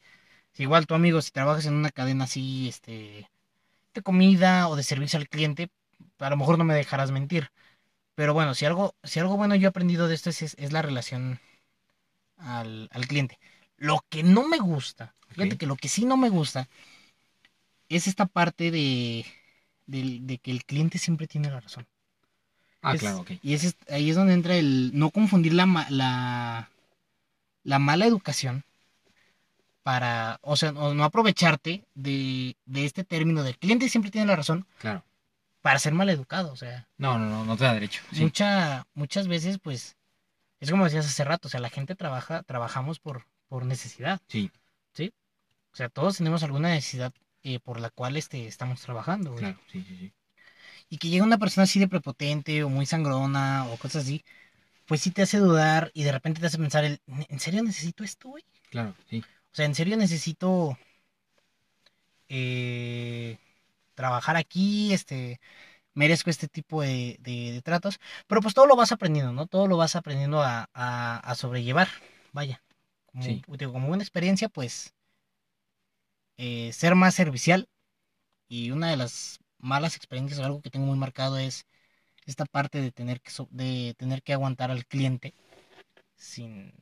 [0.53, 3.31] Si igual tu amigo, si trabajas en una cadena así, este,
[3.95, 5.71] de comida o de servicio al cliente,
[6.19, 7.51] a lo mejor no me dejarás mentir.
[8.17, 10.73] Pero bueno, si algo, si algo bueno yo he aprendido de esto es, es, es
[10.73, 11.41] la relación
[12.37, 13.39] al, al cliente.
[13.77, 16.69] Lo que no me gusta, fíjate que lo que sí no me gusta
[17.97, 19.25] es esta parte de,
[19.87, 21.87] del- de que el cliente siempre tiene la razón.
[22.83, 23.33] Ah, Es- claro, ok.
[23.43, 26.69] Y es- ahí es donde entra el no confundir la, la,
[27.65, 28.65] la mala educación
[29.83, 34.67] para, o sea, no aprovecharte de, de este término del cliente siempre tiene la razón
[34.79, 35.03] Claro.
[35.61, 36.53] para ser mal educado.
[36.53, 38.03] O sea, No, no, no, no te da derecho.
[38.13, 38.23] Sí.
[38.23, 39.97] mucha, muchas veces, pues,
[40.61, 44.21] es como decías hace rato, o sea, la gente trabaja, trabajamos por, por necesidad.
[44.29, 44.51] Sí.
[45.73, 49.35] O sea, todos tenemos alguna necesidad eh, por la cual este, estamos trabajando.
[49.35, 50.13] Claro, sí, sí, sí.
[50.89, 54.25] Y que llega una persona así de prepotente o muy sangrona o cosas así,
[54.87, 58.05] pues sí te hace dudar y de repente te hace pensar, el, ¿en serio necesito
[58.05, 58.45] esto, güey?
[58.71, 59.25] Claro, sí.
[59.53, 60.79] O sea, ¿en serio necesito
[62.29, 63.39] eh,
[63.95, 64.93] trabajar aquí?
[64.93, 65.41] Este,
[65.95, 68.01] merezco este tipo de, de- de tratos.
[68.27, 69.47] Pero pues todo lo vas aprendiendo, ¿no?
[69.47, 71.89] Todo lo vas aprendiendo a, a- a sobrellevar.
[72.33, 72.63] Vaya.
[73.07, 73.43] Como, Sí.
[73.59, 74.95] digo, como una experiencia, pues,
[76.37, 77.69] eh, ser más servicial.
[78.49, 81.67] Y una de las malas experiencias o algo que tengo muy marcado es
[82.27, 85.35] esta parte de tener que, so- de tener que aguantar al cliente
[86.17, 86.75] sin,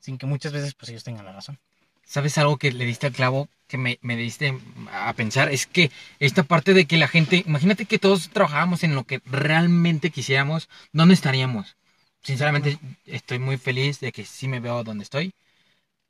[0.00, 1.58] sin que muchas veces pues ellos tengan la razón.
[2.04, 4.58] ¿Sabes algo que le diste al clavo que me, me diste
[4.92, 5.52] a pensar?
[5.52, 9.20] Es que esta parte de que la gente, imagínate que todos trabajábamos en lo que
[9.26, 11.76] realmente quisiéramos, ¿dónde estaríamos?
[12.22, 15.34] Sinceramente, estoy muy feliz de que sí me veo donde estoy.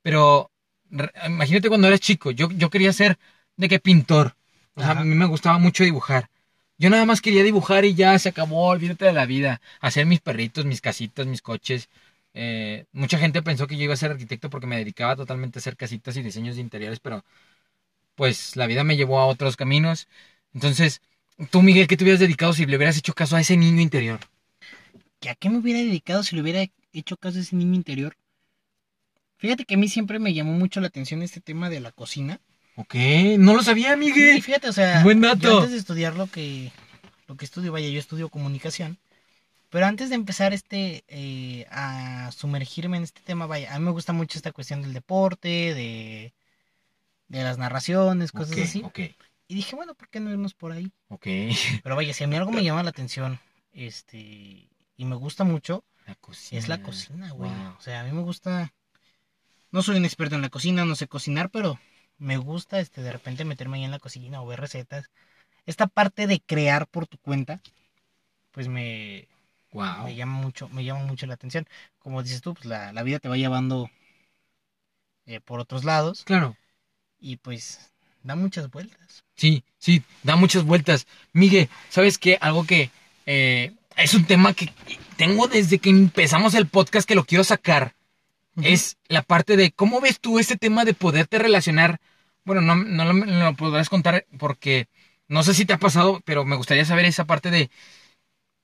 [0.03, 0.51] Pero
[1.25, 3.17] imagínate cuando eras chico, yo, yo quería ser
[3.57, 4.35] de que pintor.
[4.75, 6.29] O sea, a mí me gustaba mucho dibujar.
[6.77, 9.61] Yo nada más quería dibujar y ya se acabó, olvídate de la vida.
[9.81, 11.89] Hacer mis perritos, mis casitas, mis coches.
[12.33, 15.61] Eh, mucha gente pensó que yo iba a ser arquitecto porque me dedicaba totalmente a
[15.61, 17.23] hacer casitas y diseños de interiores, pero
[18.15, 20.07] pues la vida me llevó a otros caminos.
[20.53, 21.01] Entonces,
[21.51, 24.19] tú, Miguel, ¿qué te hubieras dedicado si le hubieras hecho caso a ese niño interior?
[25.21, 28.15] ¿Que ¿A qué me hubiera dedicado si le hubiera hecho caso a ese niño interior?
[29.39, 32.39] Fíjate que a mí siempre me llamó mucho la atención este tema de la cocina.
[32.75, 32.95] Ok,
[33.39, 34.41] no lo sabía, Sí, Miguel.
[34.43, 35.57] fíjate, o sea, Buen yo dato.
[35.57, 36.71] antes de estudiar lo que,
[37.27, 38.97] lo que estudio, vaya, yo estudio comunicación,
[39.69, 43.91] pero antes de empezar este, eh, a sumergirme en este tema, vaya, a mí me
[43.91, 46.33] gusta mucho esta cuestión del deporte, de,
[47.27, 48.99] de las narraciones, cosas Ok, así, ok,
[49.47, 50.91] y dije, bueno, ¿por qué no irnos por ahí?
[51.09, 51.27] ok.
[51.83, 53.39] Pero vaya, si a mí algo me llama la atención,
[53.73, 54.17] este,
[54.97, 56.59] y me gusta mucho, La cocina.
[56.59, 57.49] es la cocina, güey.
[57.51, 57.75] Wow.
[57.77, 58.73] O sea, a mí me gusta.
[59.71, 61.79] No soy un experto en la cocina, no sé cocinar, pero
[62.17, 65.09] me gusta este de repente meterme ahí en la cocina o ver recetas.
[65.65, 67.61] Esta parte de crear por tu cuenta,
[68.51, 69.27] pues me,
[69.71, 70.05] Wow.
[70.05, 71.67] me llama mucho, me llama mucho la atención.
[71.99, 73.89] Como dices tú, pues la, la vida te va llevando
[75.25, 76.57] eh, por otros lados Claro.
[77.19, 77.91] y pues
[78.23, 79.23] da muchas vueltas.
[79.35, 81.05] Sí, sí, da muchas vueltas.
[81.33, 82.37] Miguel, ¿sabes qué?
[82.41, 82.89] Algo que
[83.27, 84.73] eh, es un tema que
[85.17, 87.93] tengo desde que empezamos el podcast que lo quiero sacar.
[88.55, 91.99] Es la parte de cómo ves tú este tema de poderte relacionar.
[92.43, 94.87] Bueno, no, no lo, lo podrás contar porque
[95.27, 97.69] no sé si te ha pasado, pero me gustaría saber esa parte de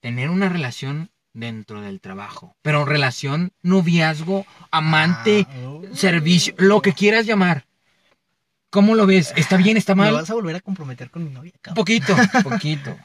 [0.00, 2.56] tener una relación dentro del trabajo.
[2.62, 7.66] Pero relación, noviazgo, amante, Ah, servicio, lo que quieras llamar.
[8.70, 9.32] ¿Cómo lo ves?
[9.36, 9.76] ¿Está bien?
[9.76, 10.14] ¿Está Me mal?
[10.14, 11.76] vas a volver a comprometer con mi novia, cabrón.
[11.84, 12.96] poquito, poquito.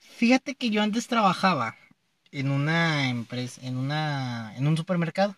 [0.00, 1.76] Fíjate que yo antes trabajaba
[2.32, 5.36] en una empresa, en una, en un supermercado.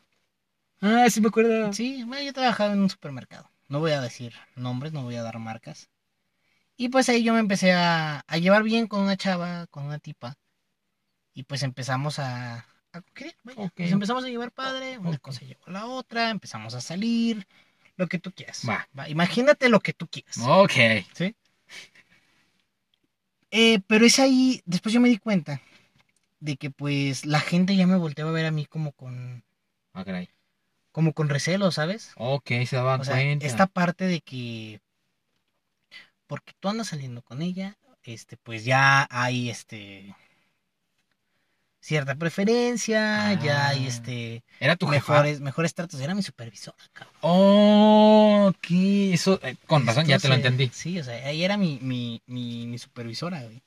[0.81, 1.73] Ah, sí me acuerdo.
[1.73, 3.51] Sí, bueno, yo trabajaba en un supermercado.
[3.69, 5.88] No voy a decir nombres, no voy a dar marcas.
[6.77, 9.99] Y pues ahí yo me empecé a, a llevar bien con una chava, con una
[9.99, 10.37] tipa.
[11.35, 12.66] Y pues empezamos a...
[12.93, 13.03] a
[13.45, 13.61] vaya.
[13.61, 13.81] Ok.
[13.81, 17.47] Nos empezamos a llevar padre, una cosa llevó a la otra, empezamos a salir,
[17.97, 18.62] lo que tú quieras.
[18.69, 19.09] Va.
[19.09, 20.38] Imagínate lo que tú quieras.
[20.47, 20.73] Ok.
[21.14, 21.35] ¿Sí?
[23.51, 25.61] Eh, pero es ahí, después yo me di cuenta
[26.40, 29.45] de que pues la gente ya me volteaba a ver a mí como con,
[29.93, 30.29] Ah, caray.
[30.92, 32.12] Como con recelo, ¿sabes?
[32.16, 33.46] Ok, se daban O sea, cuenta.
[33.46, 34.81] esta parte de que
[36.26, 40.14] porque tú andas saliendo con ella, este, pues ya hay este
[41.81, 45.14] cierta preferencia, ya hay Ah, este Era tu jefa.
[45.14, 46.00] mejores, mejores tratos.
[46.00, 47.14] Era mi supervisora, cabrón.
[47.22, 48.66] Oh, ok.
[48.70, 50.70] Eso, eh, con razón, ya te lo entendí.
[50.72, 53.62] Sí, o sea, ahí era mi, mi, mi, mi supervisora, güey.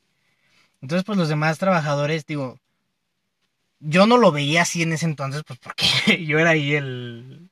[0.81, 2.59] Entonces, pues los demás trabajadores, digo,
[3.83, 5.85] yo no lo veía así en ese entonces, pues porque
[6.27, 7.49] yo era ahí el,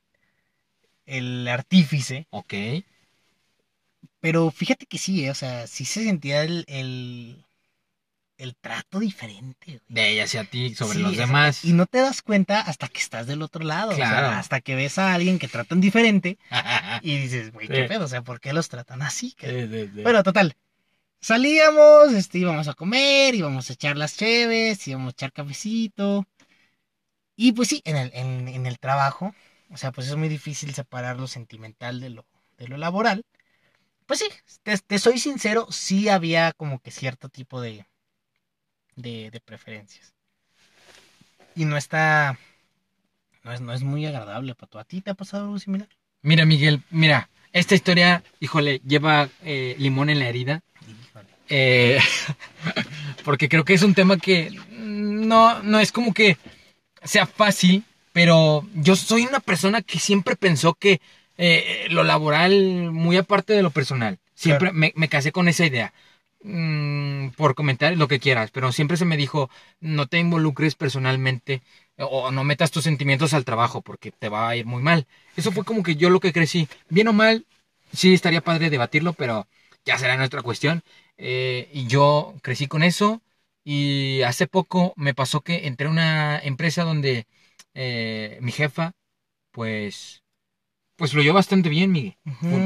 [1.06, 2.26] el artífice.
[2.30, 2.54] Ok.
[4.20, 7.44] Pero fíjate que sí, eh, o sea, sí se sentía el, el,
[8.38, 9.80] el trato diferente, güey.
[9.88, 11.64] De ella hacia ti, sobre Sí, los sea, demás.
[11.64, 13.90] Y no te das cuenta hasta que estás del otro lado.
[13.92, 16.38] o sea, hasta que ves a alguien que tratan diferente
[17.02, 17.88] y dices, güey, ¿qué Sí.
[17.88, 18.04] pedo?
[18.04, 19.34] O sea, ¿por qué los tratan así?
[19.38, 19.90] Sí.
[20.02, 20.54] Bueno, total.
[21.22, 26.26] Salíamos, este, íbamos a comer, íbamos a echar las cheves, íbamos a echar cafecito.
[27.36, 29.32] Y pues sí, en el, en, en el trabajo,
[29.70, 32.26] o sea, pues es muy difícil separar lo sentimental de lo,
[32.58, 33.24] de lo laboral.
[34.06, 34.26] Pues sí,
[34.64, 37.86] te, te soy sincero, sí había como que cierto tipo de,
[38.96, 40.12] de, de preferencias.
[41.54, 42.36] Y no está,
[43.44, 44.80] no es, no es muy agradable, Pato.
[44.80, 45.88] ¿A ti te ha pasado algo similar?
[46.22, 50.62] Mira, Miguel, mira, esta historia, híjole, lleva eh, limón en la herida.
[51.54, 51.98] Eh,
[53.24, 56.38] porque creo que es un tema que no, no es como que
[57.04, 57.84] sea fácil,
[58.14, 61.00] pero yo soy una persona que siempre pensó que
[61.36, 64.18] eh, lo laboral muy aparte de lo personal.
[64.34, 64.78] Siempre Claro.
[64.78, 65.92] me, me casé con esa idea.
[66.44, 69.48] Mm, por comentar lo que quieras, pero siempre se me dijo,
[69.80, 71.62] no te involucres personalmente
[71.98, 75.06] o no metas tus sentimientos al trabajo porque te va a ir muy mal.
[75.36, 76.66] Eso fue como que yo lo que crecí.
[76.88, 77.46] Bien o mal,
[77.92, 79.46] sí estaría padre debatirlo, pero
[79.84, 80.82] ya será nuestra cuestión.
[81.16, 83.22] Eh, y yo crecí con eso
[83.64, 87.26] y hace poco me pasó que entré a una empresa donde
[87.74, 88.92] eh, mi jefa,
[89.52, 90.22] pues,
[90.96, 92.16] pues fluyó bastante bien, Miguel.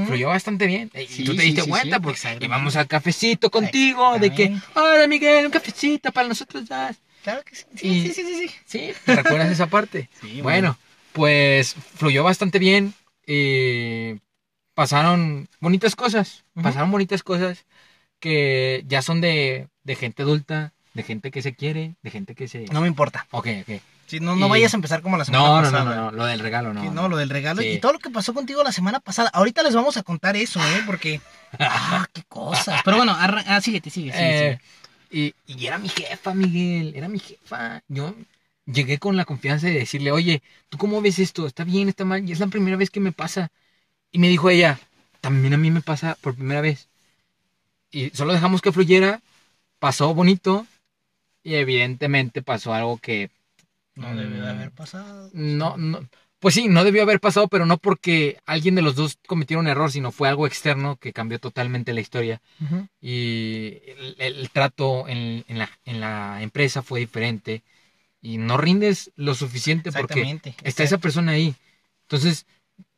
[0.06, 0.90] Fluyó bastante bien.
[0.94, 4.52] Y Sí, tú te sí, diste sí, cuenta porque íbamos al cafecito contigo, de que,
[4.74, 6.96] hola Miguel, un cafecito para nosotros dos.
[7.22, 7.64] Claro que sí.
[7.74, 8.92] Sí, Y- sí, sí, sí, sí.
[9.04, 10.08] ¿te recuerdas esa parte?
[10.20, 10.78] Sí, Bueno,
[11.12, 12.94] pues fluyó bastante bien.
[13.26, 14.18] eh,
[14.76, 16.44] pasaron bonitas cosas.
[16.62, 17.64] Pasaron bonitas cosas
[18.20, 22.46] que ya son de, de gente adulta, de gente que se quiere, de gente que
[22.46, 22.66] se...
[22.66, 23.26] No me importa.
[23.30, 23.80] Ok, ok.
[24.06, 25.84] Sí, no, no Y- vayas a empezar como la semana No, no, pasada.
[25.84, 26.82] no, no, no, lo del regalo no.
[26.82, 27.08] Sí, no.
[27.08, 27.68] lo del regalo Sí.
[27.68, 29.30] y todo lo que pasó contigo la semana pasada.
[29.32, 30.82] Ahorita les vamos a contar eso, ¿eh?
[30.86, 31.20] Porque.
[31.58, 32.82] ¡Ah, qué cosas!
[32.84, 34.58] Pero bueno, arra- ah, síguete, sigue, sigue, Eh,
[35.10, 37.82] y, y era mi jefa, Miguel, era mi jefa.
[37.88, 38.14] Yo
[38.66, 41.46] llegué con la confianza de decirle, oye, ¿tú cómo ves esto?
[41.46, 42.28] ¿Está bien, está mal?
[42.28, 43.50] Y es la primera vez que me pasa.
[44.12, 44.78] Y me dijo ella,
[45.20, 46.88] también a mí me pasa por primera vez.
[47.90, 49.20] Y solo dejamos que fluyera,
[49.78, 50.66] pasó bonito
[51.42, 53.30] y evidentemente pasó algo que
[53.94, 55.30] No debe de haber pasado.
[55.32, 59.18] no, no, pues sí, no debió haber pasado, pero no porque alguien de los dos
[59.26, 62.42] cometiera un error, sino fue algo externo que cambió totalmente la historia
[63.00, 67.62] y el, el trato en, en la, en la empresa fue diferente
[68.20, 71.54] y no rindes lo suficiente porque está esa persona ahí.
[72.02, 72.46] Entonces,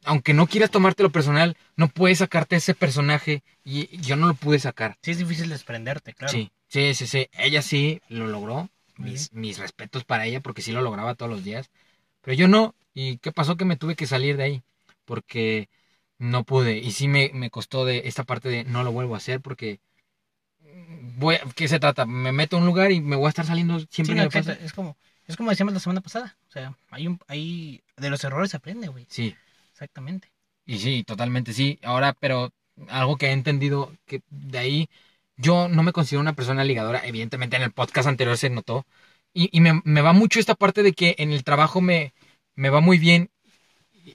[0.04, 4.58] aunque no quieras tomártelo personal, no puedes sacarte ese personaje y yo no lo pude
[4.58, 4.96] sacar.
[5.02, 6.32] Sí, es difícil desprenderte, claro.
[6.32, 7.28] Sí, sí, sí, sí.
[7.32, 8.70] Ella sí lo logró.
[8.96, 11.70] Mis, mis respetos para ella porque sí lo lograba todos los días.
[12.20, 12.74] Pero yo no.
[12.94, 13.56] ¿Y qué pasó?
[13.56, 14.62] Que me tuve que salir de ahí
[15.04, 15.68] porque
[16.18, 16.78] no pude.
[16.78, 19.78] Y sí me, me costó de esta parte de no lo vuelvo a hacer porque...
[21.16, 22.06] Voy, ¿Qué se trata?
[22.06, 24.26] Me meto a un lugar y me voy a estar saliendo Sí, siempre no, me
[24.26, 24.50] exacto.
[24.50, 24.64] pasa.
[24.64, 26.36] Es como, es como decíamos la semana pasada.
[26.48, 29.06] O sea, hay un, hay, de los errores se aprende, güey.
[29.08, 29.36] Sí,
[29.78, 30.28] Exactamente.
[30.66, 31.78] y sí, totalmente sí.
[31.82, 32.50] Ahora, pero
[32.88, 34.88] algo que he entendido que de ahí
[35.36, 37.06] yo no me considero una persona ligadora.
[37.06, 38.86] Evidentemente en el podcast anterior se notó.
[39.34, 42.12] Y, y me, me va mucho esta parte de que en el trabajo me,
[42.54, 43.30] me va muy bien,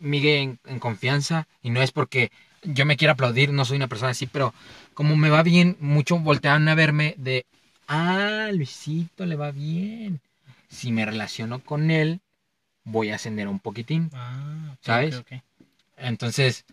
[0.02, 1.47] Miguel, en, en confianza.
[1.62, 2.32] Y no es porque
[2.63, 4.54] yo me quiera aplaudir, no soy una persona así, pero
[4.93, 7.45] como me va bien, mucho voltean a verme de,
[7.88, 10.21] ah, Luisito le va bien.
[10.69, 12.21] Si me relaciono con él,
[12.86, 14.12] voy a ascender un poquitín.
[14.13, 15.15] Ah, ok, ¿Sabes?
[15.19, 15.43] ok, ok.
[15.97, 16.65] Entonces,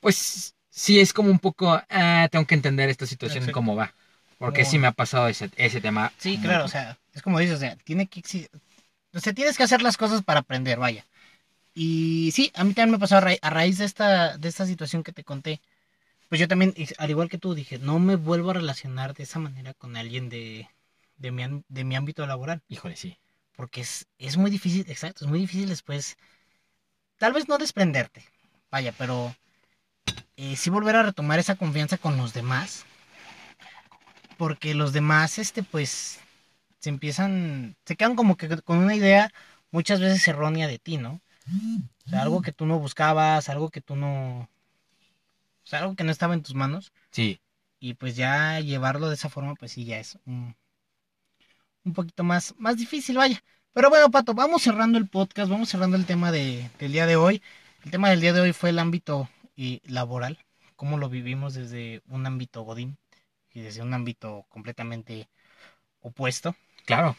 [0.00, 3.94] pues sí es como un poco, ah, tengo que entender esta situación cómo va.
[4.38, 6.12] Porque sí me ha pasado ese, ese tema.
[6.18, 8.22] Sí, muy- claro, o sea, es como dices, o sea, tiene que
[9.14, 11.06] o sea, tienes que hacer las cosas para aprender, vaya.
[11.74, 14.66] Y sí, a mí también me pasó a, ra- a raíz de esta, de esta
[14.66, 15.60] situación que te conté.
[16.28, 19.38] Pues yo también, al igual que tú, dije, no me vuelvo a relacionar de esa
[19.38, 20.68] manera con alguien de,
[21.16, 22.62] de, mi, de mi ámbito laboral.
[22.68, 23.18] Híjole, sí.
[23.56, 26.16] Porque es, es muy difícil, exacto, es muy difícil después,
[27.18, 28.24] tal vez no desprenderte,
[28.72, 29.36] vaya, pero
[30.36, 32.84] eh, sí volver a retomar esa confianza con los demás.
[34.38, 36.18] Porque los demás, este, pues,
[36.80, 39.30] se empiezan, se quedan como que con una idea
[39.70, 41.20] muchas veces errónea de ti, ¿no?
[42.06, 46.04] O sea, algo que tú no buscabas, algo que tú no, o sea, algo que
[46.04, 46.92] no estaba en tus manos.
[47.10, 47.40] Sí.
[47.78, 50.56] Y pues ya llevarlo de esa forma, pues sí, ya es un,
[51.84, 53.42] un poquito más, más difícil, vaya.
[53.72, 57.16] Pero bueno, Pato, vamos cerrando el podcast, vamos cerrando el tema de, del día de
[57.16, 57.42] hoy.
[57.84, 60.38] El tema del día de hoy fue el ámbito eh, laboral,
[60.76, 62.96] cómo lo vivimos desde un ámbito godín
[63.52, 65.28] y desde un ámbito completamente
[66.00, 66.56] opuesto.
[66.84, 67.16] Claro.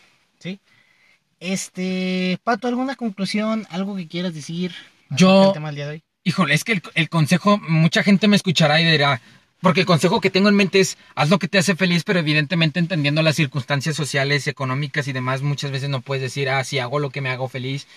[1.40, 3.68] Este, Pato, ¿alguna conclusión?
[3.70, 4.74] ¿Algo que quieras decir?
[5.10, 6.04] Yo- del tema del día de hoy?
[6.24, 9.22] Híjole, es que el, el consejo, mucha gente me escuchará y dirá,
[9.60, 12.20] porque el consejo que tengo en mente es, haz lo que te hace feliz, pero
[12.20, 16.80] evidentemente entendiendo las circunstancias sociales, económicas y demás, muchas veces no puedes decir, ah, sí,
[16.80, 17.88] hago lo que me hago feliz,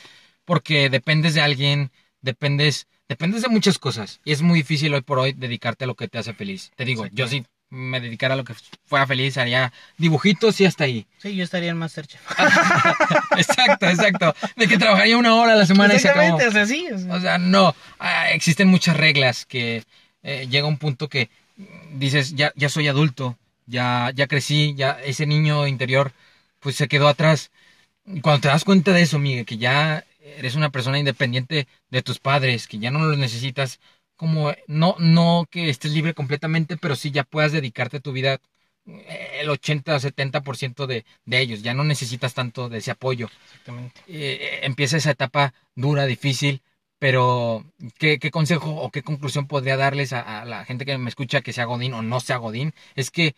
[0.45, 5.19] porque dependes de alguien, dependes, dependes de muchas cosas, y es muy difícil hoy por
[5.19, 6.73] hoy dedicarte a lo que te hace feliz.
[6.77, 10.85] Te digo, yo si me dedicara a lo que fuera feliz, haría dibujitos y hasta
[10.85, 11.07] ahí.
[11.19, 12.21] Sí, yo estaría en Masterchef.
[13.37, 14.35] exacto, exacto.
[14.57, 16.39] De que trabajaría una hora a la semana y se acabó.
[16.39, 16.87] Exactamente, o sea, sí.
[16.93, 19.83] o sea, O sea, no, ah, existen muchas reglas que
[20.23, 21.29] eh, llega un punto que
[21.93, 23.37] dices, ya, ya soy adulto,
[23.67, 26.13] ya, ya crecí, ya ese niño interior
[26.61, 27.51] pues se quedó atrás.
[28.23, 30.05] Cuando te das cuenta de eso, Miguel, que ya
[30.39, 33.81] eres una persona independiente de tus padres, que ya no los necesitas,
[34.17, 38.41] como no, no que estés libre completamente, pero sí ya puedas dedicarte a tu vida
[38.87, 43.33] eh, el 80 o 70% de, de ellos, ya no necesitas tanto de ese apoyo
[43.45, 44.01] exactamente.
[44.07, 46.63] eh, empieza esa etapa dura, difícil,
[46.99, 47.65] Pero,
[47.99, 51.43] ¿qué, qué consejo o qué conclusión podría darles a, a la gente que me escucha
[51.43, 52.73] que sea Godín o no sea Godín?
[52.95, 53.35] Es que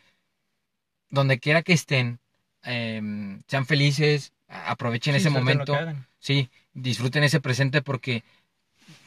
[1.11, 2.21] donde quiera que estén,
[2.63, 5.73] em, sean felices, aprovechen ese momento.
[6.19, 6.51] Sí,
[6.83, 8.23] disfruten ese presente porque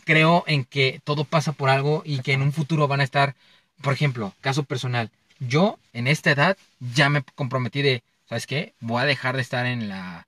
[0.06, 3.36] creo en que todo pasa por algo y que en un futuro van a estar,
[3.82, 8.74] por ejemplo, caso personal, yo en esta edad ya me comprometí de, ¿sabes qué?
[8.80, 10.28] Voy a dejar de estar en la,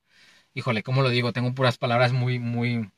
[0.53, 1.33] híjole, ¿cómo lo digo?
[1.33, 2.89] Tengo puras palabras muy, muy,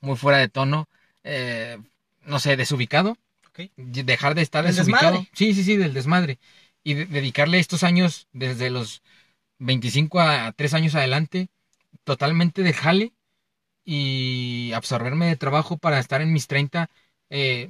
[0.00, 0.88] muy fuera de tono,
[1.24, 1.78] eh,
[2.24, 3.16] no sé, desubicado,
[3.76, 5.12] dejar de estar desubicado.
[5.12, 5.30] desmadre.
[5.34, 6.38] Sí, sí, sí, del desmadre.
[6.84, 9.02] Y de- dedicarle estos años, desde los
[9.58, 11.48] 25 a 3 años adelante,
[12.04, 13.12] totalmente de jale
[13.84, 16.88] y absorberme de trabajo para estar en mis 30.
[17.30, 17.68] eh,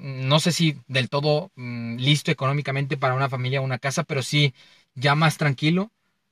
[0.00, 4.22] no sé si del todo mm, listo económicamente para una familia o una casa, pero
[4.22, 4.54] sí
[4.94, 5.90] ya más tranquilo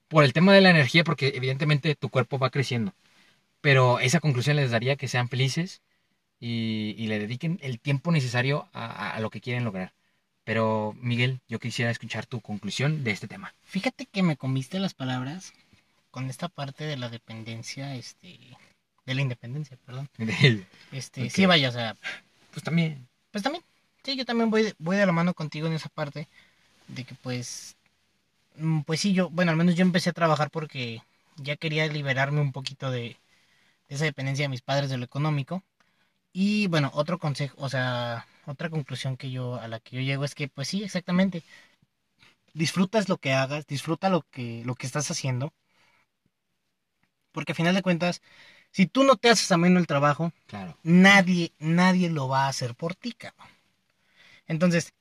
[0.08, 2.94] por el tema de la energía, porque evidentemente tu cuerpo va creciendo.
[3.60, 5.82] Pero esa conclusión les daría que sean felices
[6.40, 9.94] y, y le dediquen el tiempo necesario a, a- lo que quieren lograr.
[10.44, 13.54] Pero Miguel, yo quisiera escuchar tu conclusión de este tema.
[13.64, 15.52] Fíjate que me comiste las palabras
[16.10, 18.56] con esta parte de la dependencia, este,
[19.06, 20.08] de la independencia, perdón.
[20.92, 21.96] Este, sí, vaya, o sea,
[22.52, 23.08] Pues también.
[23.30, 23.64] pues también,
[24.04, 26.28] sí, yo también voy, de- voy de la mano contigo en esa parte
[26.88, 27.76] de que pues,
[28.56, 31.02] mm, pues sí, yo, bueno, al menos yo empecé a trabajar porque
[31.36, 33.00] ya quería liberarme un poquito de,
[33.88, 35.64] de esa dependencia de mis padres de lo económico.
[36.32, 40.24] Y bueno, otro consejo, o sea, otra conclusión que yo, a la que yo llego
[40.24, 41.42] es que pues sí, exactamente,
[42.54, 45.52] disfrutas lo que hagas, disfruta lo que, lo que estás haciendo.
[47.32, 48.22] Porque a final de cuentas,
[48.72, 50.76] si tú no te haces ameno el trabajo, Claro.
[50.82, 53.48] nadie, nadie lo va a hacer por ti, cabrón.
[54.46, 54.92] Entonces,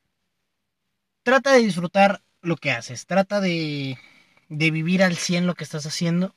[1.24, 3.98] trata de disfrutar lo que haces, trata de,
[4.50, 6.34] de vivir al 100 lo que estás haciendo,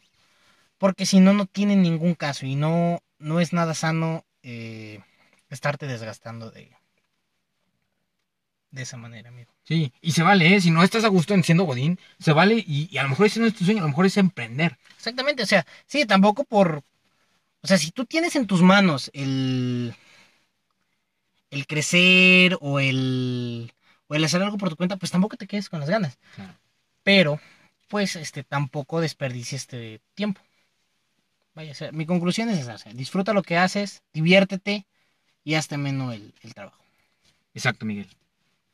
[0.78, 5.00] porque si no, no tiene ningún caso y no, no es nada sano eh,
[5.50, 6.72] estarte desgastando de,
[8.70, 9.52] de esa manera, amigo.
[9.64, 10.60] Sí, y se vale, ¿eh?
[10.60, 13.26] Si no estás a gusto en siendo Godín, se vale y, y a lo mejor
[13.26, 14.78] ese no es tu sueño, a lo mejor es emprender.
[14.96, 16.82] Exactamente, o sea, sí, tampoco por...
[17.62, 19.94] O sea, si tú tienes en tus manos el...
[21.50, 23.72] El crecer o el...
[24.08, 26.18] O el hacer algo por tu cuenta, pues tampoco te quedes con las ganas.
[26.34, 26.54] Claro.
[27.02, 27.40] Pero,
[27.88, 30.40] pues, este, tampoco desperdicies este tiempo.
[31.54, 34.86] Vaya, o sea, mi conclusión es esa, o sea, disfruta lo que haces, diviértete
[35.44, 36.82] y hazte menos el, el trabajo.
[37.54, 38.08] Exacto, Miguel.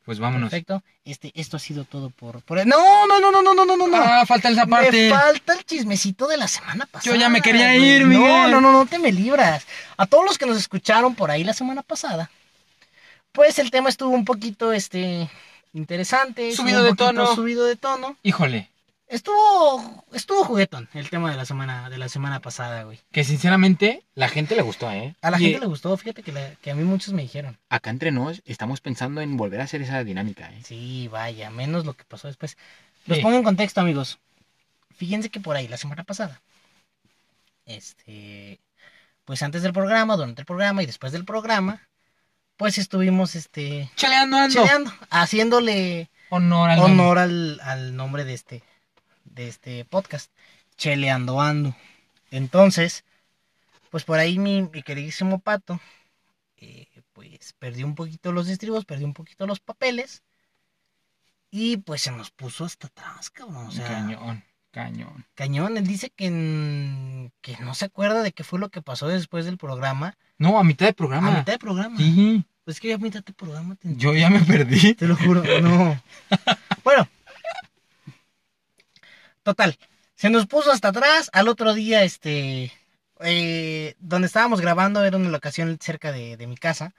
[0.09, 0.49] Pues vámonos.
[0.49, 0.83] Perfecto.
[1.05, 2.59] Este, esto ha sido todo por, por...
[2.59, 3.95] E-, no, no, no, no, no, no, no, no.
[3.95, 5.11] Ah, falta esa parte.
[5.11, 7.15] Me falta el chismecito de la semana pasada.
[7.15, 8.27] Yo ya me quería ir, Miguel.
[8.27, 9.67] No, no, no, no te me libras.
[9.99, 12.31] A todos los que nos escucharon por ahí la semana pasada,
[13.33, 15.29] pues el tema estuvo un poquito, este,
[15.75, 16.57] interesante.
[16.57, 17.35] Subido de tono.
[17.35, 18.17] Subido de tono.
[18.23, 18.71] Híjole.
[19.09, 23.01] Estuvo, estuvo juguetón el tema de la semana, de la semana pasada, güey.
[23.11, 25.15] que sinceramente la gente le gustó, ¿eh?
[25.23, 27.57] A la Y, gente le gustó, fíjate que, la- que a mí muchos me dijeron.
[27.71, 30.61] Acá entre nos estamos pensando en volver a hacer esa dinámica, ¿eh?
[30.63, 32.59] Sí, vaya, menos lo que pasó después.
[33.07, 33.23] Los Sí.
[33.23, 34.19] pongo en contexto, amigos.
[34.95, 36.43] Fíjense que por ahí la semana pasada,
[37.67, 38.61] este,
[39.25, 41.81] pues antes del programa, durante el programa y después del programa,
[42.59, 44.55] pues estuvimos, este, Chaleando ando.
[44.61, 48.63] cheleando, haciéndole Honor al honor al, al nombre de este,
[49.33, 50.31] de este podcast,
[50.77, 51.75] Cheleando Ando.
[52.31, 53.05] Entonces,
[53.91, 55.81] pues por ahí mi, mi queridísimo pato,
[56.59, 60.23] eh, pues perdió un poquito los estribos, perdió un poquito los papeles.
[61.51, 63.69] Y pues se nos puso hasta atrás, cabrón.
[63.69, 65.27] O sea, Cañón, cañón.
[65.35, 65.77] cañón.
[65.79, 69.57] Él dice que, que no se acuerda de qué fue lo que pasó después del
[69.57, 70.19] programa.
[70.37, 71.29] No, a mitad de programa.
[71.35, 71.97] A mitad de programa.
[71.97, 74.95] Sí, Pues es que ya a mitad de programa te yo ya me perdí.
[74.95, 76.01] Te lo juro, no.
[76.85, 77.09] bueno.
[79.49, 79.79] Total.
[80.15, 81.31] Se nos puso hasta atrás.
[81.33, 82.71] Al otro día, este.
[83.21, 86.95] eh, donde estábamos grabando era una locación cerca de, de mi casa.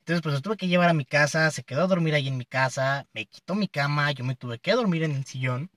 [0.00, 1.50] Entonces, pues lo tuve que llevar a mi casa.
[1.50, 3.06] Se quedó a dormir ahí en mi casa.
[3.12, 4.10] Me quitó mi cama.
[4.12, 5.70] Yo me tuve que dormir en el sillón.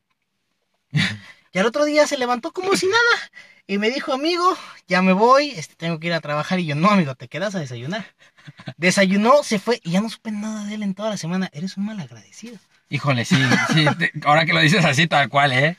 [1.54, 3.32] y al otro día se levantó como si nada.
[3.68, 4.58] Y me dijo, amigo,
[4.88, 5.50] ya me voy.
[5.52, 6.60] Este, tengo que ir a trabajar.
[6.60, 8.06] Y yo, no, amigo, te quedas a desayunar.
[8.78, 9.82] Desayunó, se fue.
[9.84, 11.50] Y ya no supe nada de él en toda la semana.
[11.54, 12.58] Eres un mal agradecido.
[12.90, 13.38] Híjole, sí,
[13.74, 13.86] sí.
[13.98, 15.78] te- ahora que lo dices así, tal cual, ¿eh?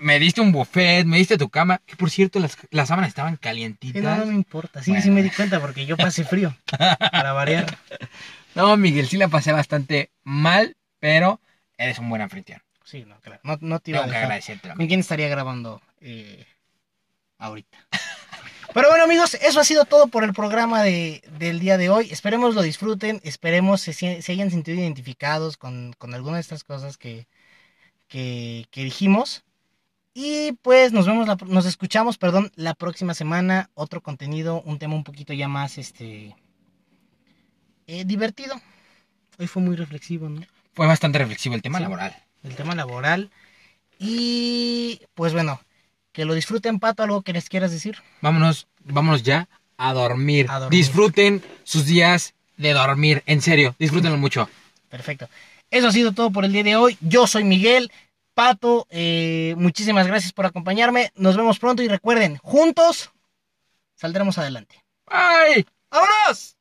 [0.00, 1.80] Me diste un buffet, me diste tu cama.
[1.86, 4.02] Que por cierto, las, las sábanas estaban calientitas.
[4.02, 4.82] no, no me importa.
[4.82, 5.04] Sí, Bueno.
[5.04, 6.56] sí me di cuenta porque yo pasé frío.
[7.12, 7.78] Para variar.
[8.54, 11.40] No, Miguel, sí la pasé bastante mal, pero
[11.76, 12.62] eres un buen anfitrión.
[12.84, 13.40] Sí, no, claro.
[13.44, 14.76] No, no te iba a Tengo que dejar.
[14.76, 16.44] ¿Con quién estaría grabando eh,
[17.38, 17.78] ahorita?
[18.74, 22.08] Pero bueno, amigos, eso ha sido todo por el programa de, del día de hoy.
[22.10, 23.20] Esperemos lo disfruten.
[23.22, 27.26] Esperemos se, se hayan sentido identificados con, con alguna de estas cosas que,
[28.08, 29.42] que, que dijimos.
[30.14, 33.70] Y pues nos vemos, la- nos escuchamos, perdón, la próxima semana.
[33.74, 36.36] Otro contenido, un tema un poquito ya más, este,
[37.86, 38.60] eh, divertido.
[39.38, 40.42] Hoy fue muy reflexivo, ¿no?
[40.74, 41.82] Fue bastante reflexivo el tema Sí.
[41.84, 42.16] laboral.
[42.42, 43.30] El tema laboral.
[43.98, 45.60] Y pues bueno,
[46.12, 47.96] que lo disfruten, Pato, algo que les quieras decir.
[48.20, 49.48] Vámonos, vámonos ya
[49.78, 50.46] a dormir.
[50.50, 50.76] A dormir.
[50.78, 53.22] Disfruten sus días de dormir.
[53.26, 54.48] En serio, disfrútenlo mucho.
[54.90, 55.28] Perfecto.
[55.70, 56.98] Eso ha sido todo por el día de hoy.
[57.00, 57.90] Yo soy Miguel.
[58.34, 61.12] Pato, eh, muchísimas gracias por acompañarme.
[61.14, 63.10] Nos vemos pronto y recuerden, juntos
[63.94, 64.82] saldremos adelante.
[65.06, 65.66] ¡Bye!
[65.90, 66.56] ¡Vámonos!